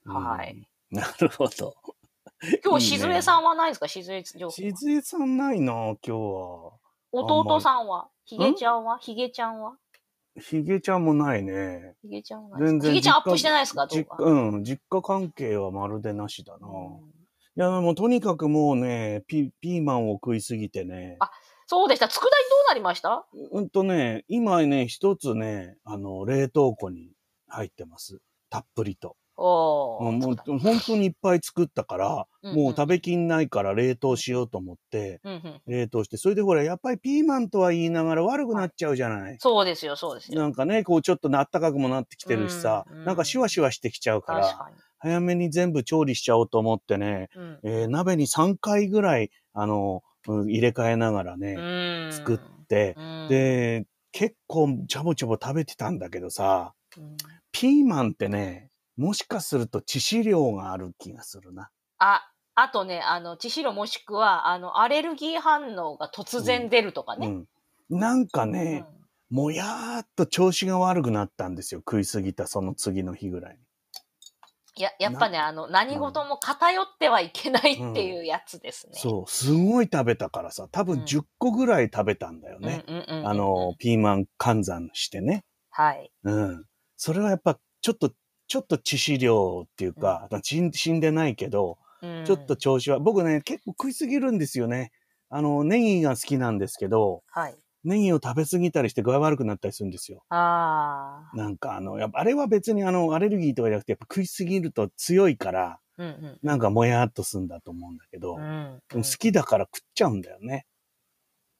[0.05, 0.67] はい。
[0.91, 1.75] なるほど。
[2.65, 3.87] 今日、しずえさんはないですか？
[3.87, 4.51] しずえ情報。
[4.51, 6.71] しずえさんないな、今日は。
[7.11, 8.09] 弟さんは？
[8.25, 8.97] ひげちゃんは？
[8.97, 9.77] ひげちゃんは？
[10.41, 11.93] ひげちゃんもないね。
[12.01, 13.85] ひげちゃんは全然かひげちゃんアップしてないですか？
[13.85, 16.67] 動実画家うん、実家関係はまるでなしだな。
[16.67, 17.13] うん
[17.55, 21.17] いや、もうとにかくもうね、ピピーマンを食いすぎてね。
[21.19, 21.29] あ
[21.67, 22.07] そうでした。
[22.07, 23.25] 佃煮どうなりました？
[23.51, 27.11] うんとね、今ね、一つね、あの、冷凍庫に
[27.47, 28.19] 入ってます。
[28.49, 29.15] たっぷりと。
[29.35, 39.37] おもう本当にいっぱい作ったから、うんもう食べきんないから冷凍しようと思って、うんうん冷凍して、それでほら、やっぱりピーマンとは言いながら悪くなっちゃうじゃない？
[39.39, 40.39] そうですよ、そうですよ。
[40.39, 47.41] なんかね、こうちょっとなったかくもなってきてるしさ、うんうんなんかシュワシュワしてきちゃうから、早めに全部調理しちゃおうと思ってね、に。
[47.41, 51.61] うんえー鍋に3回ぐらい、あの、うん入れ替えながらね、う
[52.09, 57.17] ん作って、うんで、結構ちょぼちょぼ食べてたんだけどさ、うん
[57.51, 61.69] ピーマンってね、もしかすると致死量がある気がするな。
[61.99, 67.27] あ、あとね、あの、致死量もしくは、あの、アレルギー反応が突然出るとかね。
[67.89, 67.99] うん。
[67.99, 68.85] なんかね、
[69.29, 71.79] もやーっと調子が悪くなったんですよ。
[71.79, 73.51] 食いすぎたその次の日ぐら。
[73.51, 73.57] い
[74.81, 78.93] や、やっぱね、あの、何事も偏ってはいけないっていうやつですね。
[78.95, 82.83] そう、すごい食べたからさ、多分うん10個ぐらい食べたんだよね。
[82.87, 85.45] うんうんうんうんあの、、ピーマン換算してね。
[85.69, 86.11] はい。
[86.23, 86.65] うん。
[86.97, 88.11] それはやっぱ、ちょっと、
[88.47, 94.91] ちょっと致死量っていうか、死ん死んでないけど、うんちょっと、調子は、僕ね、結構食いすぎるんですよね。
[95.29, 97.55] あの、ネギが好きなんですけど、はい。
[97.83, 100.23] ネギを食べ過ぎたりして具合悪くなったりするんですよ。
[100.29, 101.37] ああ。
[101.37, 106.39] なんかあの、やっぱあれは別にあの、アレルギーとかじゃなくて、やっぱ食いすぎると強いから、うんうん。
[106.41, 110.65] なんかもやっとすんだと思うんだけど、うんでも好きだから食っちゃうんだよね。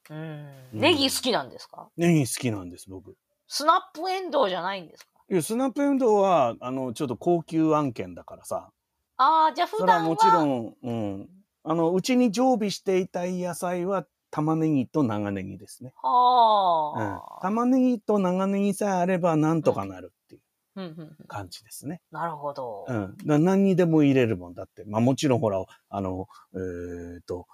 [0.09, 1.89] うんうんネギ好きなんですか？
[1.97, 3.15] ネギ好きなんです、僕。
[3.47, 5.09] スナップエンドウじゃないんですか？
[5.29, 8.71] いや、スナップエンドウは、あの、ちょっと高級案件だからさ、
[9.17, 10.15] ああ、じゃあ普段は。
[10.17, 10.91] それはもちろん、う
[11.23, 11.29] ん。
[11.63, 15.93] あの、うちに常備していたい野菜は、玉ねぎと長ネギですね。
[16.03, 17.41] うんはあ。。
[17.43, 20.41] 玉ねぎと長ネギさえあればなんとかなるっていう
[20.75, 22.01] うんうんうん感じですね。
[22.11, 22.85] なるほど。
[22.87, 23.15] うん。
[23.25, 24.85] 何にでも入れるもんだって。
[24.85, 27.45] まあもちろんほら、あの、えっ、と、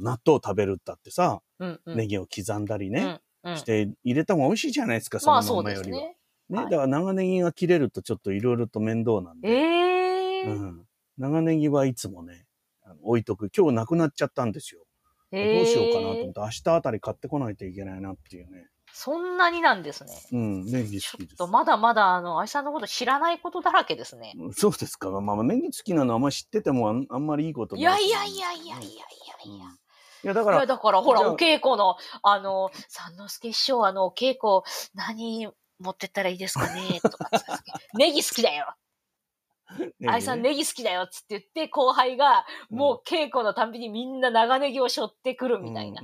[0.00, 5.98] 納豆食べるったってさ、うんうんネギを刻んだりね、うんうんして入れた方が美味しいじゃないですか、そのままよりは。
[5.98, 6.16] ね。
[6.50, 9.48] ね、はいだから長ネギが切れるとちょっといろいろと面倒なんで。
[9.48, 10.50] ええー。
[10.50, 10.84] うん。
[11.16, 12.44] 長ネギはいつもね、
[13.02, 13.50] 置いとく。
[13.56, 14.82] 今日なくなっちゃったんですよ。
[15.32, 18.66] どうしようかなと思って、明日あたり買ってこないといけないなっていうね。
[18.92, 20.10] そんなになんですね。
[20.32, 21.34] うん、ネギちょ好きです。
[21.34, 24.32] っとまだまだ、あの、愛さんのこと知らないことだらけですね。
[24.38, 25.10] うんそうですか。
[25.20, 29.64] まあ、ネギ好きなのあんまり知っててもあんあんまりいいこといないやいやいやいやいやいやいや。
[30.24, 34.62] いや、だかいや、ら、だからほら、お稽古の、あの、三之助師匠、あの、お稽古、
[34.94, 35.48] 何
[35.78, 37.00] 持ってったらいいですかね？
[37.00, 37.30] とか、
[37.94, 38.72] ネギ好きだよね
[40.06, 46.02] 愛さんネギ好きだよっつって言って、後輩が、もう稽古のたんびにみんな長ネギを背負ってくるみたいな。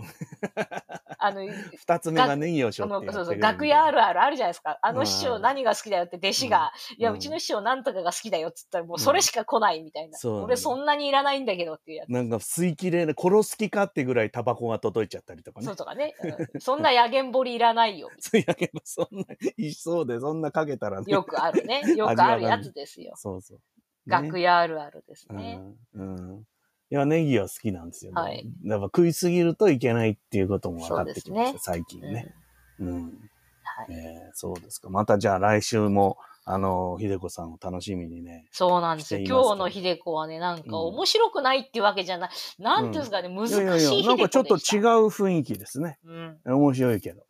[1.31, 4.79] うんあの、二つ目がネギをしょって楽屋あるあるあるじゃないですか。
[4.83, 10.18] あうんの師匠何が好きだよって弟子が、いや、うちの師匠なんとかが好きだよっつったら、もうそれしか来ないみたいな。
[10.43, 12.12] 俺そんなにいらないんだけどっていうやつ。
[12.12, 15.77] なんか吸い切れで殺す気かってぐらいタバコが届いちゃったりとかねそう。
[15.77, 16.14] とかね。
[16.22, 18.11] うんそんなやげんぼりいらないよ。
[18.18, 19.25] そういやけど、そんな、
[19.57, 21.12] いそうで、そんなかけたらね。
[21.12, 21.83] よくあるね。
[21.97, 23.14] よくあるやつですよ。
[23.16, 23.61] そうそう。
[24.07, 25.61] 楽屋あるあるですね。
[25.95, 26.16] うん。
[26.16, 26.45] うん。
[26.95, 28.13] いや、ネギは好きなんですよ。
[28.15, 32.35] はいやっぱ食いすぎるといけないっていうことも分かってきました、そうです最近うんね。
[32.79, 33.05] うん。
[33.65, 33.93] はい。
[33.93, 34.91] えーそうですか。
[34.91, 38.47] またじゃあ来週も、あの、ひでこさんを楽しみにね。
[38.53, 39.21] そうなんですよ。
[39.27, 42.31] 今日のひでこはね、なんかうん面白くないっていうわけじゃない。
[42.61, 44.61] なんていうんですかね、難しいいやいやいや、なんかちょっと違う。
[45.09, 45.99] 雰囲気ですね。
[46.05, 46.39] うん。
[46.45, 47.27] 面白いけど。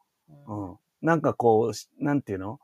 [0.47, 0.77] うんうん。
[1.01, 2.61] なんかこうし、なんていうの？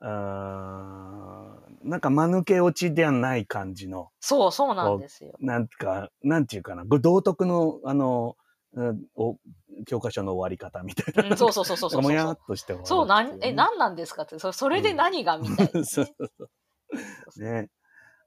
[0.00, 5.32] あーなんか間抜け落ちではない感じの、そう、そうなんですよ。
[5.40, 8.36] なんか、なんていうかな、道徳の、あの、
[8.74, 9.36] うんお
[9.86, 11.30] 教科書の終わり方みたいな。
[11.30, 12.02] うん、そうそうそうそうそう。
[12.02, 15.84] もやっとして終わるそう、なん、え、何なんですかって、そそれで何がみたいな、ね。
[15.84, 16.48] そうそうそ
[17.36, 17.42] う。
[17.42, 17.68] ね。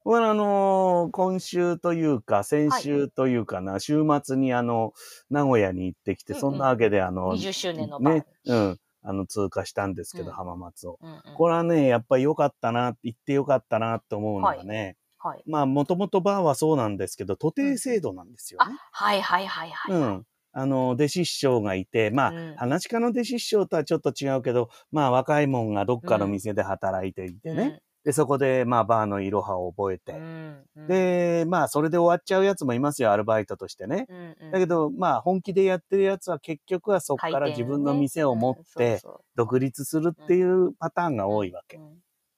[0.04, 4.94] これあのー今週というか、先週というかな、週末にあの、
[5.32, 8.14] 名古屋に行ってきて、うんうんそんなわけであの、20周年の晩。
[8.16, 10.98] ね、うん、あの、通過したんですけど、うん浜松を。
[11.02, 15.44] うんうんこれはね、やっぱり良かったな、行って良かったなと思うのがね、はい。
[15.46, 19.96] まあ、もともとバーはそうなんですけど、徒弟制度なんですよあね。、はいはいはいはい。
[19.96, 20.24] うん。
[20.58, 27.82] あの、弟子師匠がいて、まあ、うん話し家の弟子師匠とはちょっと違うけど、まあ、若いもんがどっかの店で働いていてね。
[28.06, 30.14] で、そこで、まあ、バーのいろはを覚えうて。
[30.14, 30.64] ん。
[30.76, 34.06] うん、で、まあ、それで終わっちゃうやつもいますよ、アルバイトとしてね。
[34.08, 39.02] うんうん、だけど、まあ、本気でやってるやつは結局はそこから自分の店を持って、
[39.36, 41.80] 独立するっていうパターンが多いわけ。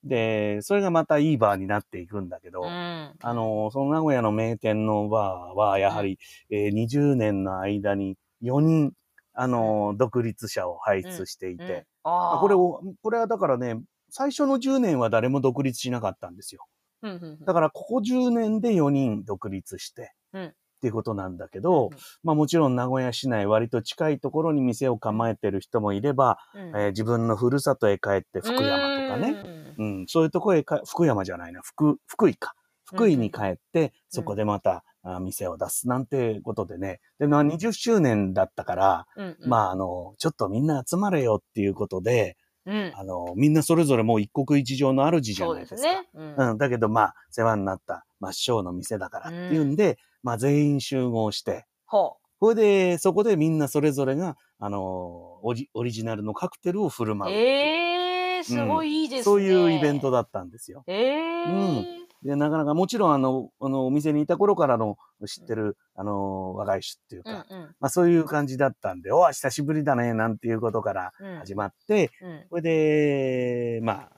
[0.05, 6.17] で、それがまたいいバーになっていくんだけど、うん、あの、その名古屋の名店のバーは、やはり、
[6.49, 8.93] えー20年の間に4人、
[9.33, 12.37] あの、独立者を輩出していうん、て、あー。
[12.37, 16.65] あこれを、これはだからね、最初の10年は誰も独立しなかったんですよ。
[17.03, 17.45] うんうんうん。
[17.45, 20.45] だから、ここ10年で4人独立して、うん。
[20.77, 26.61] っていうことなんだけど、うんまあもちろん名古屋市内割と近いところに店を構えてる人もいれば、うん。
[26.69, 29.73] えー自分のふるさとへ帰って福山とかね、ね。
[29.77, 32.53] うん、そういうところへか、福山じゃないな、福、福井か。
[32.85, 36.99] 福井に帰って、そこでまた、あ店を出すなんてことでね。
[37.19, 42.37] で、まあ20周年だったから、うんうん、まああの、ちょっとみんな集まれよっていうことで、
[42.67, 45.75] うん、あの、みんなそれぞれもう一国一城の主じゃないですか。
[45.75, 46.09] ですね。
[46.13, 57.15] うんうん、だけどまあ、世話になった真正の店だからっていうんで、まあ全員集合して、ほそれで、そこでみんなそれぞれが、あの、オリオリジナルのカクテルを振るう。
[57.15, 57.33] 舞う。
[57.33, 59.23] ええー、すごいいいですね。
[59.23, 60.17] そういうイベントだ。
[60.17, 60.83] だったんですよ。
[60.87, 62.06] ええー。
[62.23, 71.39] で、なかなか、もちろん、あの、あの、お店にいた頃からの知ってる、あの、若い人っていうか、うんうんまあそういう感じだったんで、お久しぶりだね、なんていうことからうん。
[71.39, 72.45] 始まって、うん。
[72.49, 74.11] それで、まあ、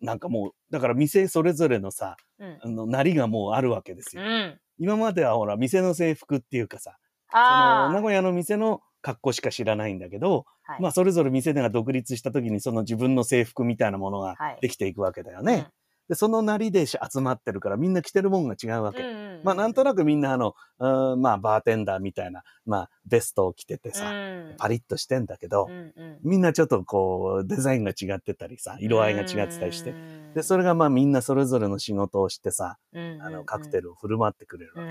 [0.00, 2.58] なんかもう、だから店それぞれのさ、うん。
[2.62, 4.22] あの、なりがもうあるわけですよ。
[4.22, 4.58] うん。
[4.78, 6.96] 今まではほら、店の制服っていうかさ、
[7.30, 7.38] そ。
[7.38, 15.68] の名古屋の店の格好しか知らないんだけど、はいまあ、それぞれ店が独立した時にその自分の制服みたいなものがはいできていくわけだよね。
[16.08, 19.02] で、そのなりで集まってるからみんな着てるもんが違うわけ。
[19.44, 29.94] まあ、なんとなくみんなあの、うんまあ、バーテンダーみたいな、まあ、ベストを着ててさ、うんパリッとしてんだけど、うんうんみんなちょっとこう、デザインが違ってたりさ、色合いが違ってたりして。
[30.34, 34.88] で、それがまあみんなそれぞれの仕事をしてさ、あの、カクテルルを振る舞ってくれるわう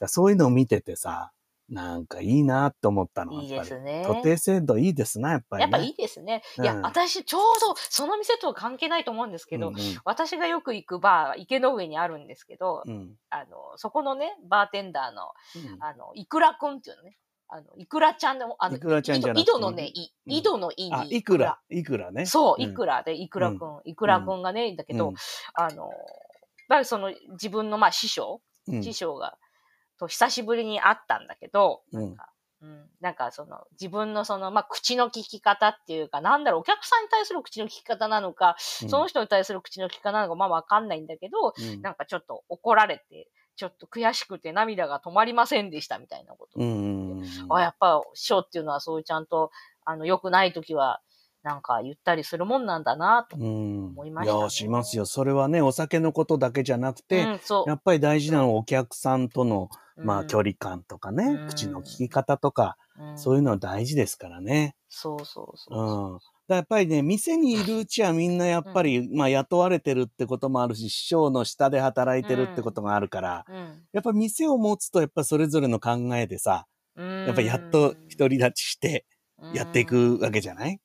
[0.00, 0.06] け。
[0.06, 1.32] そういうのを見ててさ、
[1.68, 3.40] なんかいいなって思ったの。
[3.42, 3.70] いいやっぱり。
[3.70, 4.04] ですね。
[4.06, 5.70] 徒弟制度いいですな、やっぱり、ね。
[5.72, 6.42] やっぱいいですね。
[6.58, 9.80] いや、うん私、ちょうど、その店とは関係ないと思うんですけど、うんうん。
[10.04, 13.14] 私がよく行くバーは池の上にあるんですけど、うん。
[13.30, 15.32] あの、そこのね、バーテンダーの、
[15.72, 15.82] うん。
[15.82, 17.16] あの、いくらくんっていうのね、
[17.48, 19.90] あの、いくらちゃんでも、あの、いくらちゃんじゃなくて井戸のね、
[20.26, 20.94] 井戸のいに。
[20.94, 22.26] あ、いくら、いくらね。
[22.26, 22.70] そう、うん。
[22.70, 25.14] いくらで、いくらくん、いくらくんがね、だけど、うん。
[25.54, 25.88] あの、
[26.68, 28.82] だからその自分のまあ師匠、うん。
[28.82, 29.38] 師匠が、
[29.98, 32.30] と久しぶりに会ったんだけど、うんなんか、
[32.62, 46.60] うん、なんかその自分のその、まあ口の利き方っていうか、なんだろう、お客さんに対する口の利き方なのか、うんその人に対する口の利き方なのか、まあわかんないんだけど、うんなんかちょっと怒られて、ちょっと悔しくて涙が止まりませんでしたみたいなこと。
[46.60, 47.22] うん。
[47.50, 49.50] あ、やっぱ師匠っていうのはそういうちゃんと、
[49.84, 51.00] あの、良くない時は、
[51.44, 53.36] なんか言ったりするもんなんだなと。
[53.36, 53.86] うん。
[53.88, 55.04] 思いましたねいや、しますよ。
[55.04, 57.68] それはね、お酒のことだけじゃなくて、うん、そう。
[57.68, 59.68] やっぱり大事なのはお客さんとの、
[59.98, 64.74] まあ、距離、離感とかね、うん口の利き方とか、うんそういうのは大事ですからね。
[64.88, 76.66] そうそうそうやっぱりね、店にいるうちはみんなやっぱり、まあ雇われてるってこともあるし、師匠の下で働いてるってことがあるから、うんやっぱ店を持つとやっぱそれぞれの考えでさ、
[76.96, 79.04] うんやっぱやっと独り立ちして
[79.52, 80.78] やっていくわけじゃない、うん、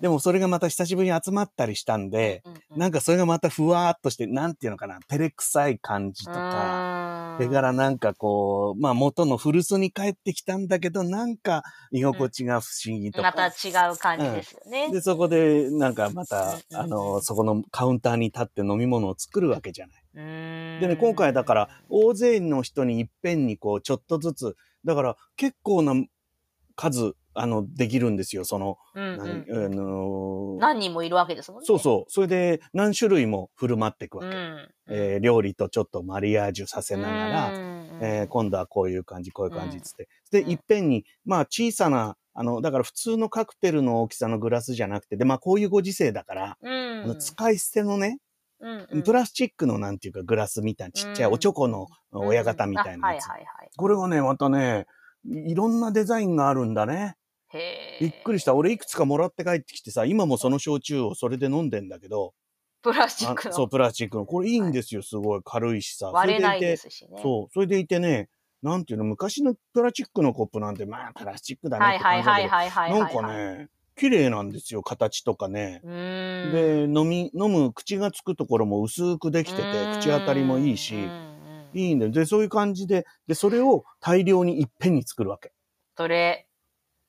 [0.00, 2.42] でもそれがまた久しぶりに集まったりしたんで、
[2.72, 13.32] うん、なんかそれがまたふわーっとして、なんていうのかな、照れくさい感じとか、かそれからなんかこう、まあ元の古巣に帰ってきたんだけど、なんか居心地が不思議とか。
[13.36, 14.90] また違う感じですよね。
[14.90, 20.04] で、そこでなんかまた、うんあの、そこのカウンターに立って飲み物を作るわけじゃない。
[20.16, 25.94] うんでね、今回だから、大勢の人にいっぺんにこう、ちょっとずつ、だから結構な
[26.76, 31.66] 数、あの、できるんですよ、その、うん何うんあの何人もいるわけですもんね。
[31.66, 32.10] そうそう。
[32.10, 34.28] それで何種類も振る舞っていくわけ。
[34.28, 34.68] うん。
[34.88, 40.08] えー料理とちょっとマリアージュさせながら、うんえー今度はこういう感じ、こういう感じっつって。
[40.30, 48.18] で、うんいっぺんに、まあ小さな、あの、だから普通のカクテルの大きさのグラスじゃなくて、で、まあこういうご時世だから、うんあの使い捨てのね、
[48.60, 53.26] うんうんプラスチックのなんていうかグラスみたいなちっちゃいうんおちょこの親型みたいなやつ。
[53.76, 54.86] これがね、またね、
[55.26, 57.16] いろんなデザインがあるんだね。
[58.00, 58.54] びっくりした。
[58.54, 62.34] 俺いくつかもらって帰ってきてさ、今もその焼酎をそれで飲んでんだけど、
[62.82, 64.26] プラスチックのあそう、プラスチックの。
[64.26, 65.40] これいいんですよ、すごい。
[65.44, 66.10] 軽いしさ。
[66.10, 67.20] 割れないそれでいてですしね。
[67.22, 67.52] そう。
[67.52, 68.28] それでいてね、
[68.62, 72.98] なんていうの、昔のプラスチックのコップなんて、まあ、プラスチックだねはいって感じだけど。
[72.98, 75.80] なんかね、綺麗なんですよ、形とかね。
[75.84, 79.62] で、飲み、飲む口がつくところも薄くできてて、
[79.98, 80.94] 口当たりもいいし
[81.72, 82.10] いいんだよ。
[82.12, 85.52] で、そういう感じで、で、それを大量にいっぺんに作るわけ。
[85.96, 86.46] それ、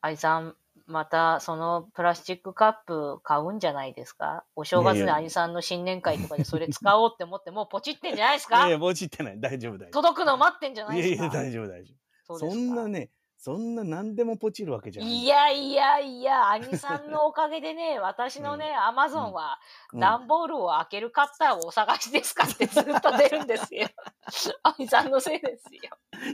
[0.05, 0.55] 愛さん、
[0.87, 4.43] またそのプラスチックカップ買うんじゃないですか？
[4.55, 8.57] お正月いやいやに愛さんの新年会とかでそれ使おうって思ってもうポチってんじゃないですか？
[8.57, 9.39] いやいや、もうちってない。
[9.39, 10.93] 大丈夫、大丈届くの待ってんじゃ夫。
[10.93, 11.93] いやいや、ないですか大丈夫、大丈
[12.29, 12.37] 夫。
[12.39, 15.11] そんなね、そんな何でもポチるわけじゃない。
[15.11, 19.59] いやいやいや、兄さんのおかげでね、 私のね、アマゾンは、
[19.93, 23.87] うん段ボールを開けるカッターをお探しですかってずっと出るんですよ。
[24.77, 25.81] 兄さんのせいですよ。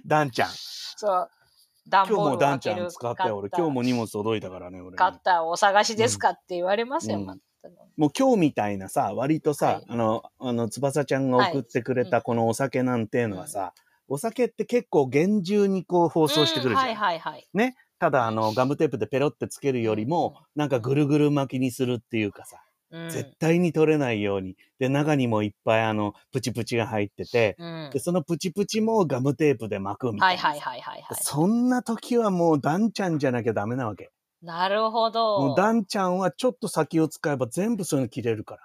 [0.06, 0.50] ダンちゃん。
[0.50, 1.30] そう。
[1.88, 3.50] 段今日もダンちゃん使ってよ俺。
[3.50, 4.96] 今日も荷物届いたからね、俺。
[4.98, 7.26] カッターをお探しですかって言われますよ、うん。
[7.26, 7.42] また。
[7.98, 9.86] もう今日みたいなさ、割とさ、はい。
[9.88, 12.12] あの、あの、翼ちゃんが送ってくれはい。
[12.12, 13.74] たこのお酒なんていうのはさ、
[14.08, 16.90] お酒って結構厳重にこう包装してくるじゃん。
[16.90, 16.96] うん。
[16.96, 17.48] はいはいはい。
[17.54, 17.76] ね。
[18.00, 24.56] ただあの、ガムテープでペロってつけるよりも、なんかぐるぐる巻きにするっていうかさ、うん、絶対に取れないように。
[24.80, 30.26] で、中にもいっぱいあの、プチプチが入ってて、うんで、そのプチプチもガムテープで巻くみたな。
[30.26, 31.18] はいいはいはいはいはい。
[31.22, 34.12] そんな時はもうダンちゃんじゃなきゃダメなわけ。
[34.42, 35.40] なるほど。
[35.40, 38.62] もうダンちゃんはちょっと先を使えば全部そういうの切れるから。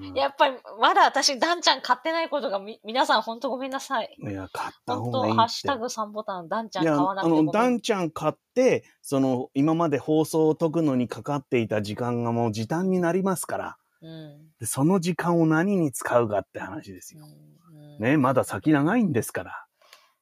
[0.00, 4.16] うんやっぱり、まだ私、ダンちゃん買ってないことがみ、皆さん本当ごめんなさい。
[4.18, 5.38] いや、買った方がいいって。
[5.38, 17.24] ハッシュタグ3ボタン、ダンちゃん買わなくてあの、ダンちゃん買って、その、今まで放送を解くのにかかっていた時間がもう時短になりますから、うんでその時間を何に使うかって話ですよ。
[17.24, 19.66] うんね、まだ先長いんですから。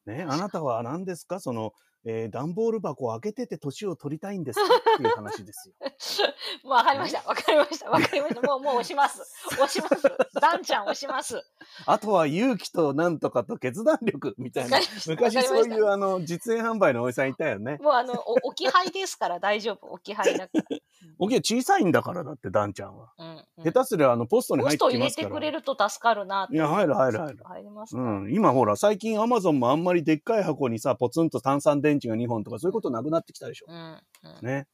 [0.06, 1.40] ね、あなたは何ですか？
[1.40, 1.72] その、
[2.04, 4.74] えー段ボール箱を開けてて年を取りたいんですか？
[4.74, 5.74] っていう話ですよ。
[6.64, 7.22] もうわかりました。
[7.28, 7.90] わかりました。
[7.90, 8.40] わかりました。
[8.42, 9.20] もう、もう押します。
[9.54, 10.02] 押します。
[10.40, 11.40] ダンちゃん押します。
[11.86, 17.78] あとは勇気となんとかと決断力みたいな昔そういうあの、実演販売のおじさんいたよね。
[17.80, 19.86] もうあの、お置き配ですから大丈夫。
[19.92, 20.62] 置き配だから。
[21.18, 23.12] おき小さいんだからだって、ダンちゃんは。
[23.18, 23.26] うん。
[23.26, 25.34] うん下手すりゃあの、ポストにポ入ってスト入れてきますから。
[25.36, 28.02] くれると助かるなっていや入る入る入る入りますか。
[28.02, 28.32] うん。
[28.34, 33.66] 今ほら、最近アマゾンもあんまりでっかい箱にさ、ポツンと炭酸電池が2本とかそういうことなくなってきたでしょ。
[33.68, 33.76] うん。
[33.76, 34.46] うん。
[34.46, 34.66] ね。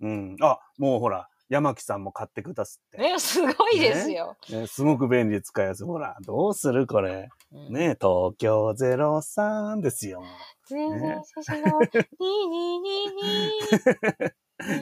[0.00, 0.36] うん。
[0.42, 2.98] あ、もうほら、山木さんも買ってくだすって。
[2.98, 4.36] ね、すごいですよ。
[4.48, 5.86] ねすごく便利で使いやすい。
[5.86, 7.28] ほら、どうするこれ。
[7.52, 7.72] うん。
[7.72, 10.22] ね、東京03ですよ。
[10.66, 11.80] 全然ね写真の、
[12.18, 13.12] にににに。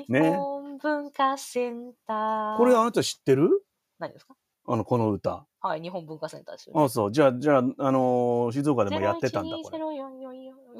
[0.09, 2.57] ね日本文化センター。
[2.57, 3.49] これあなた知ってる？
[3.99, 4.35] 何ですか？
[4.67, 5.47] あの、この歌。
[5.61, 6.85] はい、日本文化センターですよね。
[6.85, 7.13] あ、そう。
[7.13, 9.79] じゃあ、じゃあ、あのー静岡でもやってたんだ、これ。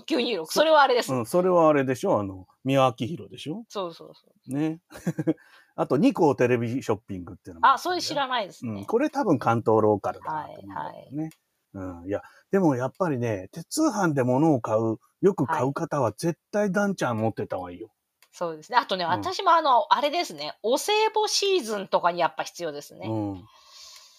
[0.07, 0.47] 926。
[0.47, 1.13] それはあれです。
[1.13, 2.19] うん、それはあれでしょ？
[2.19, 3.65] あの、宮明宏でしょ？
[3.69, 4.53] そうそうそう。
[4.55, 4.81] ね。
[5.77, 8.85] あと、ニコテレビショッピングっていうのもあ、それ知らないですうん、ね。
[8.87, 11.31] これ多分関東ローカルだなと思うんだけどね。
[11.75, 12.07] うん。
[12.09, 17.91] いや、でもやっぱりね、手通販で物を買う、よく買う方は絶対ダンちゃん持ってた方がいいよ。
[18.33, 18.79] そうですね。
[18.79, 20.59] あとね、ん私もあの、あれですね。
[20.63, 23.07] お歳暮シーズンとかにやっぱ必要ですね。
[23.09, 23.45] うん。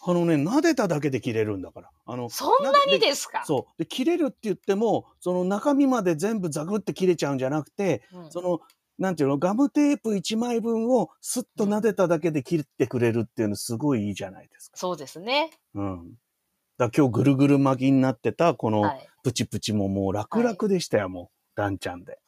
[0.05, 1.89] あのね、撫でただけで切れるんだから。
[2.05, 3.43] あの、そんなにですか？
[3.45, 3.77] そう。
[3.77, 8.59] で、切れるって言っても、その中身まで全部ザクって切れちゃうんじゃなくて、うんその、
[8.99, 14.77] なんていうの、ガムテープ1枚分をスッと撫でただけで切ってくれるっていうのすごいいいじゃないですか。
[14.77, 15.49] そうですね。
[15.73, 16.13] うん。
[16.77, 19.07] だ今日ぐるぐる巻きになってたこのはい。
[19.23, 21.37] プチプチももう楽々でしたよ、もう。
[21.55, 22.19] ダンちゃんで。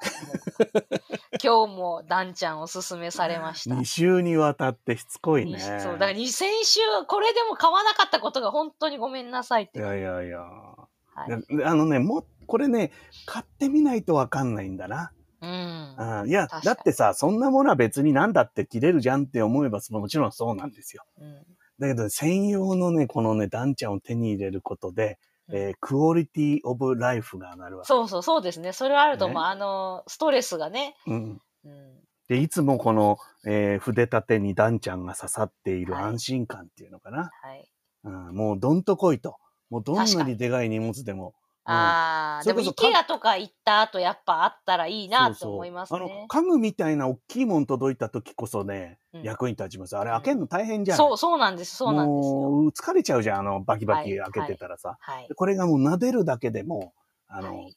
[1.42, 3.74] 今日もダンちゃんおすすめされました。
[3.74, 5.52] 2週にわたってしつこいね。
[5.52, 9.78] にそう、だからに先週、これでも買わなかったことが本当にごめんなさいって。
[9.78, 10.40] いやいやいや。
[10.40, 11.56] はい。
[11.56, 12.92] であのね、もう、これね、
[13.26, 15.12] 買ってみないとわかんないんだな。
[15.40, 15.96] うん。
[15.98, 21.04] うん、いやだってさ、そんなものは別になんだって切れるじゃんって思えば、もちろんそうなんですよ。
[21.20, 21.46] うん
[21.78, 25.18] だけど、専用のね、このね、ダンちゃんを手に入れることで、
[25.52, 27.86] えークオリティオブライフが上がるわけ。
[27.86, 28.72] そうそう、そうですね。
[28.72, 29.42] それはあると思う。
[29.42, 30.96] ねあの、ストレスがね。
[31.06, 31.42] うん。
[31.64, 32.00] うん。
[32.28, 37.30] で、いつもこの、えー筆立てにダンちゃんが刺さっているはい安心感っていうのかな。
[37.42, 37.68] はい。
[38.04, 39.36] うん、もうどんと来いと。
[39.70, 41.34] もうどんなにでかい荷物でも。
[41.70, 46.26] ああ、でも、イケアとか行った後、やっぱあったらいいなってそうそう思いますあの、ね。
[46.28, 49.96] 家具みたいな大きいもん届いた時こそね、うん役に立ちます。
[49.96, 50.96] あれ開けるの大変じゃん。
[50.96, 51.76] そう、そうなんです。
[51.76, 52.32] そうなんですよ。
[52.32, 54.96] もう疲れちゃうじゃん、あの、バキバキはい開けてたらさ。
[55.00, 55.34] はいで。
[55.34, 56.94] これがもう撫でるだけでも、
[57.26, 57.76] あの、はい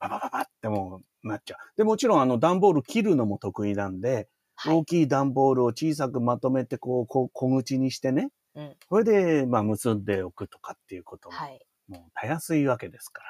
[0.00, 1.58] パパパパってもうなっちゃう。
[1.76, 8.30] で、もちろんあの段ボール切るのも得意なんで、はい大きい段ボールを小さくまとめてこう、こう小口にしてね。
[8.54, 11.60] うんそれで、まあ結んでおくとかっていうことも、はい。
[11.88, 13.22] もうたやすいわけですか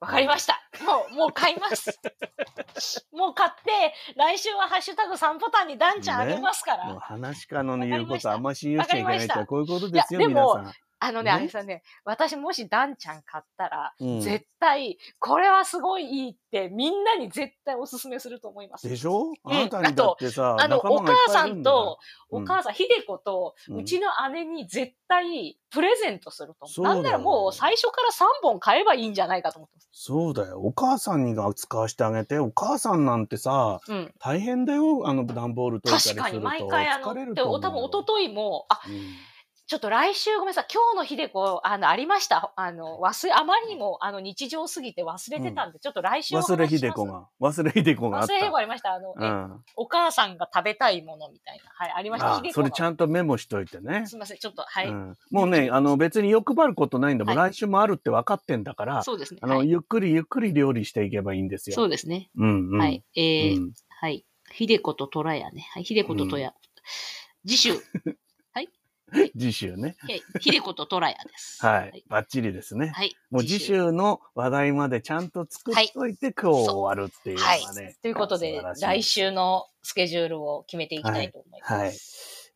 [0.00, 0.58] わかりました。
[0.82, 2.00] もう、もう買います。
[3.12, 6.84] もう買って、来週はハッシュタグ3ボタンにダンちゃんあげますから。
[6.84, 6.90] ら。
[6.90, 10.72] もう話し家の言うことあんま信用しちゃいけないってこういうことですよ、皆さん。
[11.00, 18.86] あのね、ねあれさね、私もしダンちゃん買ったら、うん絶対、これはすごいいいって、みんなに絶対おすすめすると思います。
[18.86, 19.32] でしょ？
[19.32, 21.98] んあなたにだってさ、あの、仲間お母さんと、
[22.30, 26.72] お母さん、ひで子と、うんうちの姉に絶対プレゼントすると思う。
[26.72, 29.88] そうだよなんならもう最初から3本買えばいいんじゃないかと思ってます。
[29.92, 30.60] そうだよ。
[30.60, 34.12] お母さんにが使わせてあげて、お母さんなんてさ、うん。
[34.18, 35.08] 大変だよ。
[35.08, 36.46] あの、段ボール解いたりす確ると。
[36.46, 39.29] かに毎回あの、でと思う多分一昨日も、あ、うん
[39.70, 40.66] ちょっと来週ごめんなさい。
[40.68, 42.52] 今日のひでこ、あの、ありました。
[42.56, 47.28] あの、忘れ、あまりにも、あの、日常すぎて忘れてたんで、ちょっと来週お話しし忘れひでこが。
[47.40, 48.32] 忘れひでこがあった。
[48.32, 48.94] 忘れひでこありました。
[48.94, 49.64] あの、ねうん。
[49.76, 51.70] お母さんが食べたいものみたいな。
[51.72, 52.32] はい、ありました。
[52.32, 54.06] あひでこのそれちゃんとメモしといてね。
[54.08, 54.38] すみません。
[54.38, 54.88] ちょっと、はい。
[54.88, 59.38] うん、もうね、あの別に欲張ることないんだもん、はい来週もあるって分かってんだから、そうですね。
[59.40, 61.76] あの、はいゆっくりゆっくり料理していけばいいんですよ。
[61.76, 62.28] そうですね。
[62.36, 62.80] うんうん。
[62.80, 63.04] はい。
[63.14, 64.24] えーうんはい。
[64.50, 65.68] ひでこととらやね。
[65.74, 65.84] はい。
[65.84, 66.54] ひでこととや。
[67.46, 67.74] 次週。
[69.38, 69.96] 次週ね。
[69.98, 71.64] はいひでこととらやです。
[71.64, 72.04] はい。
[72.08, 72.92] バッチリですね。
[72.94, 73.16] はい。
[73.30, 77.96] もう次週の話題までちゃんと作っといて、今日終わるっていうのはいがね。。
[78.02, 81.72] ということで来週のスケジュールを決めていきたいと思います。
[81.72, 81.96] はいはい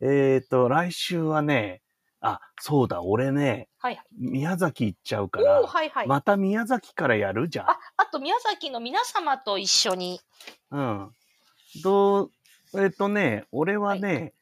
[0.00, 1.80] えっ、と、来週はね、
[2.20, 3.96] あ、そうだ、俺ね、はい。
[3.96, 4.04] はい。
[4.18, 6.06] 宮崎行っちゃうから、はいはい。
[6.06, 7.48] また宮崎からやる？
[7.48, 7.70] じゃん。
[7.70, 10.20] あ、あと宮崎の皆様と一緒に。
[10.70, 11.10] うん。
[11.82, 12.30] どう、
[12.76, 14.32] えっ、とね、俺はね、はい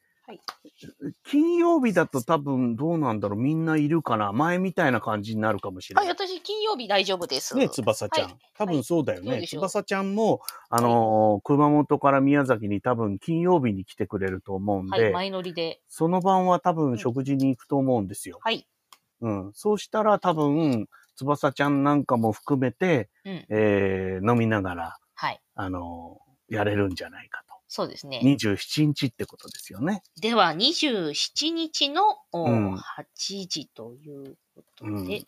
[1.25, 6.15] 金曜日だと多分どうなんだろうみんないるかな前みたいな感じになるかもしれは、ないい。
[6.15, 7.55] 私金曜日大丈夫です。
[7.55, 8.25] ね、翼ちゃん。
[8.27, 9.31] はい多分そうだよね。
[9.31, 15.81] どうでしょう翼ちゃんも、あのー熊本から宮崎に多分金曜日に来てくれると思うんで、はい、前乗りで。
[15.87, 18.39] その晩は多分食事に行くと思うんですよ。
[18.41, 18.67] はい。
[19.21, 19.51] うん。
[19.55, 23.45] そうしたら多分、翼ちゃんなんかも含めて、うん。
[23.49, 25.41] えー飲みながら、はい。
[25.55, 27.52] あのやれるんじゃないかと。
[27.75, 28.21] そうですね。
[28.23, 30.03] 27日ってことですよね。
[30.21, 32.77] では、27日の、おうん8
[33.47, 35.25] 時ということで、うん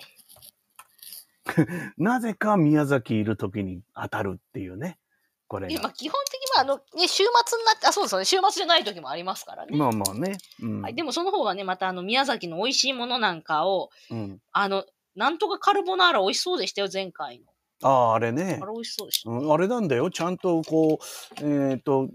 [1.97, 4.99] なぜか宮崎いる時に当たるっていうね。
[5.47, 5.93] これでまあ、が。
[5.93, 9.75] 基本的にはあの、ね、週末になって、あ、そうですよね、週末じゃない時もありますからね。
[9.75, 10.37] まあまあね。
[10.61, 10.81] うん。
[10.81, 14.85] はい、でもその方がね、またあの、宮崎の美味しいものなんかを、うん、あの、
[15.15, 17.45] なんとかカルボナーラ美味しそうでしたよ、前回の。
[17.83, 18.65] ああ、あれねあ。
[18.65, 19.29] れ美味しそうでした。
[19.29, 20.09] うんあれなんだよ。
[20.09, 20.99] ちゃんとこ
[21.41, 22.09] う、えっ、と、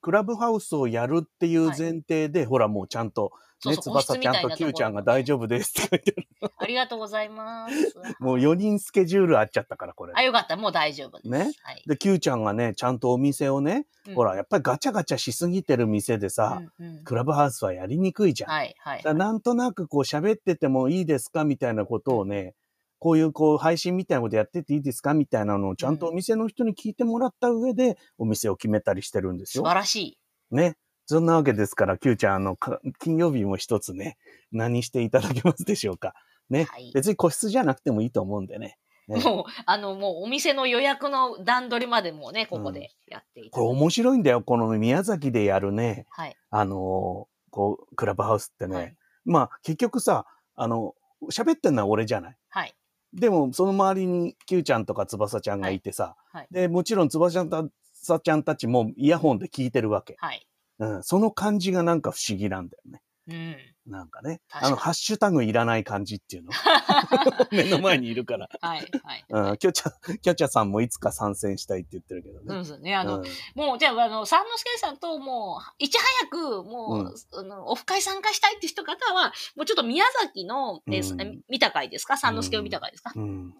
[0.00, 3.32] クラブハウスをやるっていう前提で、ほらもうちゃんと、
[3.64, 6.52] ね、そうそう個室翼ちゃんと Q ちゃんが大丈夫ですって書いてある。
[6.58, 7.74] ありがとうございます。
[8.20, 10.12] もう4人スケジュール合っちゃったから、これ。
[10.14, 11.28] あ、よかった、もう大丈夫です。
[11.30, 11.82] ねはい。
[11.86, 18.50] で、Q ちゃんがね、ちゃんとお店をね、うんほら、やっぱりガチャガチャしすぎてる店でさ、うんうんクラブハウスはやりにくいじゃん。
[18.50, 19.08] はい、はいだか。
[19.10, 22.54] らなんとなくこう喋っててもいいですかみたいなことをね、
[22.98, 29.64] こういうこう配信みたいなことやってていいですかみたいなのをちゃんとお店の人に聞いてもらった上でお店を決めたりしてるんです素よ。
[29.64, 30.18] 晴らしい。
[30.54, 30.76] ね。
[31.06, 34.18] そんなわけですから、Q ちゃん、あの、か金曜日も一つね、
[34.50, 36.14] 何していただけますでしょうか。
[36.50, 36.64] ね。
[36.64, 38.78] はい別に個室じゃなくてもいいと思うんでね。
[39.06, 44.42] ねもう、あの、もうお店の予約の段取りまでもね、ここでやっていただいてこれ面白いんだよ。
[44.42, 46.36] この宮崎でやるね、はい。
[46.50, 48.76] あのーこう、クラブハウスってね。
[48.76, 48.96] はい。
[49.24, 50.26] まあ、結局さ、
[50.56, 50.94] あの、
[51.30, 52.36] 喋ってんのは俺じゃない。
[52.50, 52.74] はい。
[53.12, 56.48] でも、その周りに Q ちゃんとか翼ちゃんがいてさ、はい。
[56.50, 60.16] で、もちろん翼ちゃんた翼ちゃんたちもイヤホンで聞いてるわけ。
[60.18, 60.46] はい。
[60.78, 63.02] うん、その感じがなんか不思議なんだよね。
[63.28, 63.56] うん。
[63.86, 64.40] なんかね。
[64.50, 66.52] あの、ハッシュタグいらない感じっていうの？
[67.52, 68.48] 目の前にいるから。
[68.60, 68.90] はい。
[69.02, 69.24] はい。
[69.28, 72.44] うん、キョチャ、キョチャさんもいつか参戦したいって言ってるけどね。
[72.48, 72.94] そうですね。
[72.96, 73.24] あの、うん
[73.54, 82.16] もう、じゃあ、あの、三之助さんと、もう、いち早く、もう、うんあの、オフ会参加したいって人方は、もうちょっと宮崎の、ねうんえ見た会ですか？
[82.16, 83.54] 三之助を見た会ですか、うん。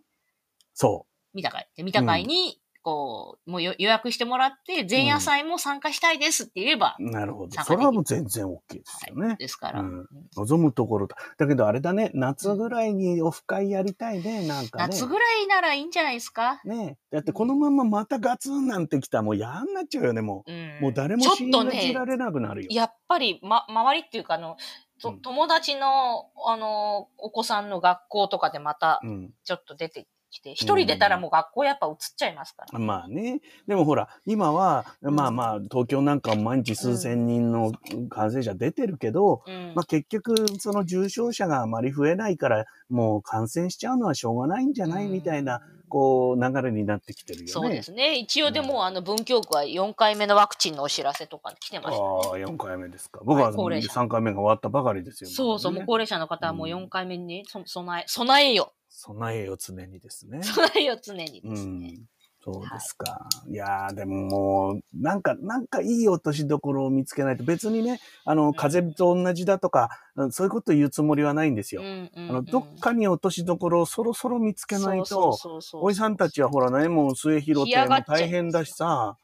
[0.74, 1.68] そ見た会。
[1.77, 7.11] で見た会に、こう、もうよ予約してもらって、前夜祭も参加したいですって言えば、う。
[7.11, 7.64] なるほど。
[7.64, 9.34] それはもう全然 OK ですよね。
[9.41, 9.80] ですから。
[9.80, 10.07] うんうん
[10.37, 11.16] 望むところだ。
[11.37, 14.84] だけどあれだね、夏ぐらいにオフ会やりたいね、なんかね。
[14.84, 20.82] 夏ぐらいならいいんじゃないですか、ねだってこのまままたガツンなんてきたらもう嫌になっちゃうよね、もうんう。
[20.82, 22.68] もう誰も信じら、れなくなるよ。
[22.70, 24.57] やっぱり、ま、周りっていうか、あの、
[25.03, 29.30] とうん友達の、あの、お子さんの学校とかでまた、うん。
[29.43, 32.79] ちょっと出てきて、一人出たらもう学校やっぱ移っちゃいますから。
[32.79, 33.41] まあね。
[33.66, 37.72] でもほら、今は、まあまあ、東京なんかも毎日数千人の
[38.09, 45.07] 感染者出てるけど、うんまあ結局、その重症者があまり増えないから、もう感染しちゃうのはしょうがないんじゃない？
[45.09, 47.53] みたいな、こう、流れになってきてるよね。
[47.53, 48.16] そうですね。
[48.18, 52.45] 一応でも、あの、文京区は4回目のワクチンのお知らせとか来てましたああ、ね。
[52.45, 53.20] 4回目ですか。
[53.24, 55.31] 僕ははい高齢者3回目が終わったばかりですよ。
[55.31, 58.72] そうそう、もうね高齢者の方はもううん4回目に備え、備えよ。
[59.07, 60.42] 備えよ常にですね。
[60.42, 61.88] 備えよ常にうですね。
[61.92, 62.07] ん。
[62.42, 63.28] そうですか。
[63.48, 71.82] い、やー、でももう、なんか、なんかいい落としどころを見つけないと、別にね、あの、風邪と同じだとか、うんそういうこと言うつもりはないんですよ。
[71.82, 75.36] うんうんうんあの、どっかに落としどころをそろそろ見つけないと、
[75.74, 79.18] おじさんたちはほらね、もう末広亭も大変だしさ、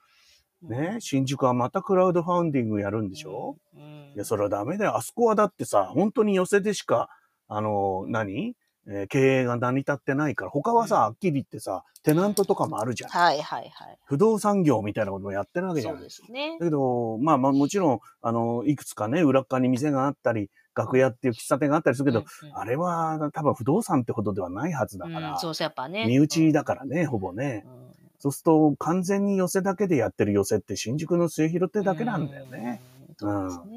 [0.62, 4.96] ね、新宿はまたクラウドファンディングやるんでしょ、うんいや、それはダメだよ。
[4.96, 7.08] あそこはだってさ、本当に寄せでしか、
[7.48, 8.54] あの、何？
[8.88, 13.10] えー経営が成り立ってないから、他はさ、うんはっきり言ってさ、テナントとかもあるじゃん。
[13.10, 13.98] はいはいはい。
[14.04, 16.56] 不動産業みたいなこともやってるわけじゃそうんですね。
[16.58, 26.06] だけど、まあまあもちろん、あの、いくつかね、裏っ側に店があったり、楽屋っていう喫茶店があったりするけど、うんうんあれは多分不動産ってほどではないはずだから、うんそうそう、やっぱね。
[26.06, 27.64] 身内だからね、ほぼね。
[27.66, 27.82] うん。
[28.18, 32.80] そうすると、完全に寄せだけでやってる寄せって新宿の末広亭だけなんだよね。
[33.20, 33.50] うん。
[33.52, 33.71] そうで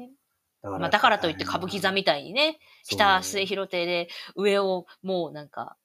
[0.68, 0.72] すね。
[0.74, 5.76] だまあ、だからといって歌舞伎座みたいにね、北末広亭で上をもうなんか、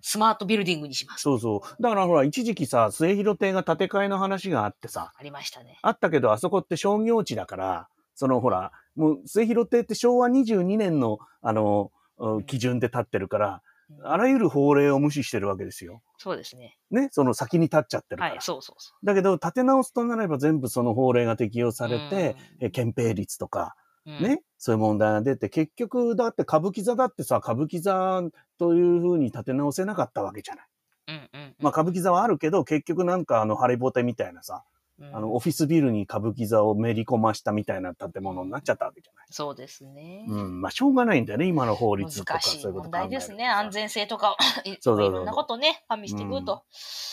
[0.00, 1.22] スマートビルディングにします。
[1.22, 1.82] そうそう。
[1.82, 5.78] だからほら、一時期さ、末広亭が建て替えの話があってさ、ありましたね。
[5.82, 13.68] あったけど、あそこって商業地だから、そのほら、もう末広亭って昭和22年の、あの、うん基準で建ってるから、うん
[14.02, 16.02] あらゆる法令を無視してるわけですよ。
[16.18, 16.76] そうですね。
[16.90, 18.30] ね、その先に立っちゃってるから。
[18.32, 23.76] はい、そうそうそだけど、建て直すとなれば全部その法令が適用されて、うんえ憲兵率とか、
[24.18, 28.22] ね、そういう問題が出て、結局、だって歌舞伎座だってさ、歌舞伎座
[28.58, 30.66] という風に建て直せなかったわけじゃない。
[31.08, 31.56] うんうん。
[31.60, 34.77] まあ歌舞伎座はあるけど、結局なんかあの、ハリボテみたいなさ、うん
[35.12, 39.26] あの、オフィスビルに歌舞伎座をめり込ましたみたいな建物になっちゃったわけじゃない。
[39.30, 40.24] そうですね。
[40.28, 40.60] うん。
[40.60, 43.46] まあ、しょうがないんだよね、今の法律とかそういうこと問題ですね。
[43.46, 46.64] 安全性とかそうそうそういろんなことね、加味していくと。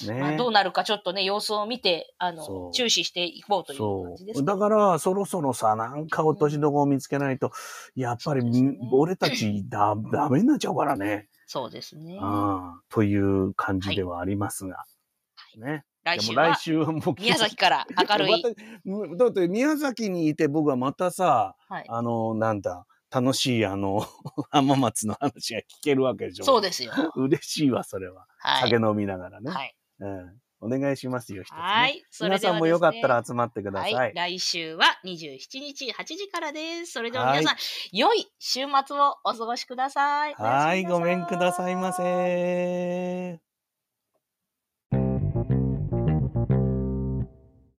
[0.08, 0.20] ね。
[0.20, 3.80] まあ、どうなるかちょっとね、様子を見て、あの、注視していこうという。
[3.80, 4.46] 感じですね。
[4.46, 7.52] だから、そろそろさ、なんか落としどころを見つけないと、
[7.96, 11.28] やっぱり、ね俺たちだ、ダメになっちゃうからね。
[11.48, 12.18] そうですね。
[12.22, 14.84] ああという感じではありますが。
[15.60, 15.84] ね。
[16.04, 18.44] 来週来週はもう宮崎から明るい。
[19.18, 21.86] だって宮崎にいて僕はまたさ、はい。
[21.88, 24.06] あの、なんだ、楽しいあの、
[24.52, 26.46] 浜松の話が聞けるわけでしょ。
[26.46, 26.92] そうですよ。
[27.16, 28.28] 嬉しいわ、それは。
[28.40, 28.70] はい。
[28.70, 29.50] 酒飲みながらね。
[29.52, 29.76] はい。
[30.00, 30.42] うん。
[30.62, 31.58] お願いしますよ、一つ、ね。
[31.60, 32.04] はい。
[32.10, 33.94] それ皆ではさんもよかったですねら集まってください。
[33.94, 34.14] はい。
[34.14, 36.92] 来週は27日8時からです。
[36.94, 37.58] それでは皆さん、
[37.92, 40.34] 良い週末をお過ごしください。
[40.34, 43.55] はい、ごめんくださいませ。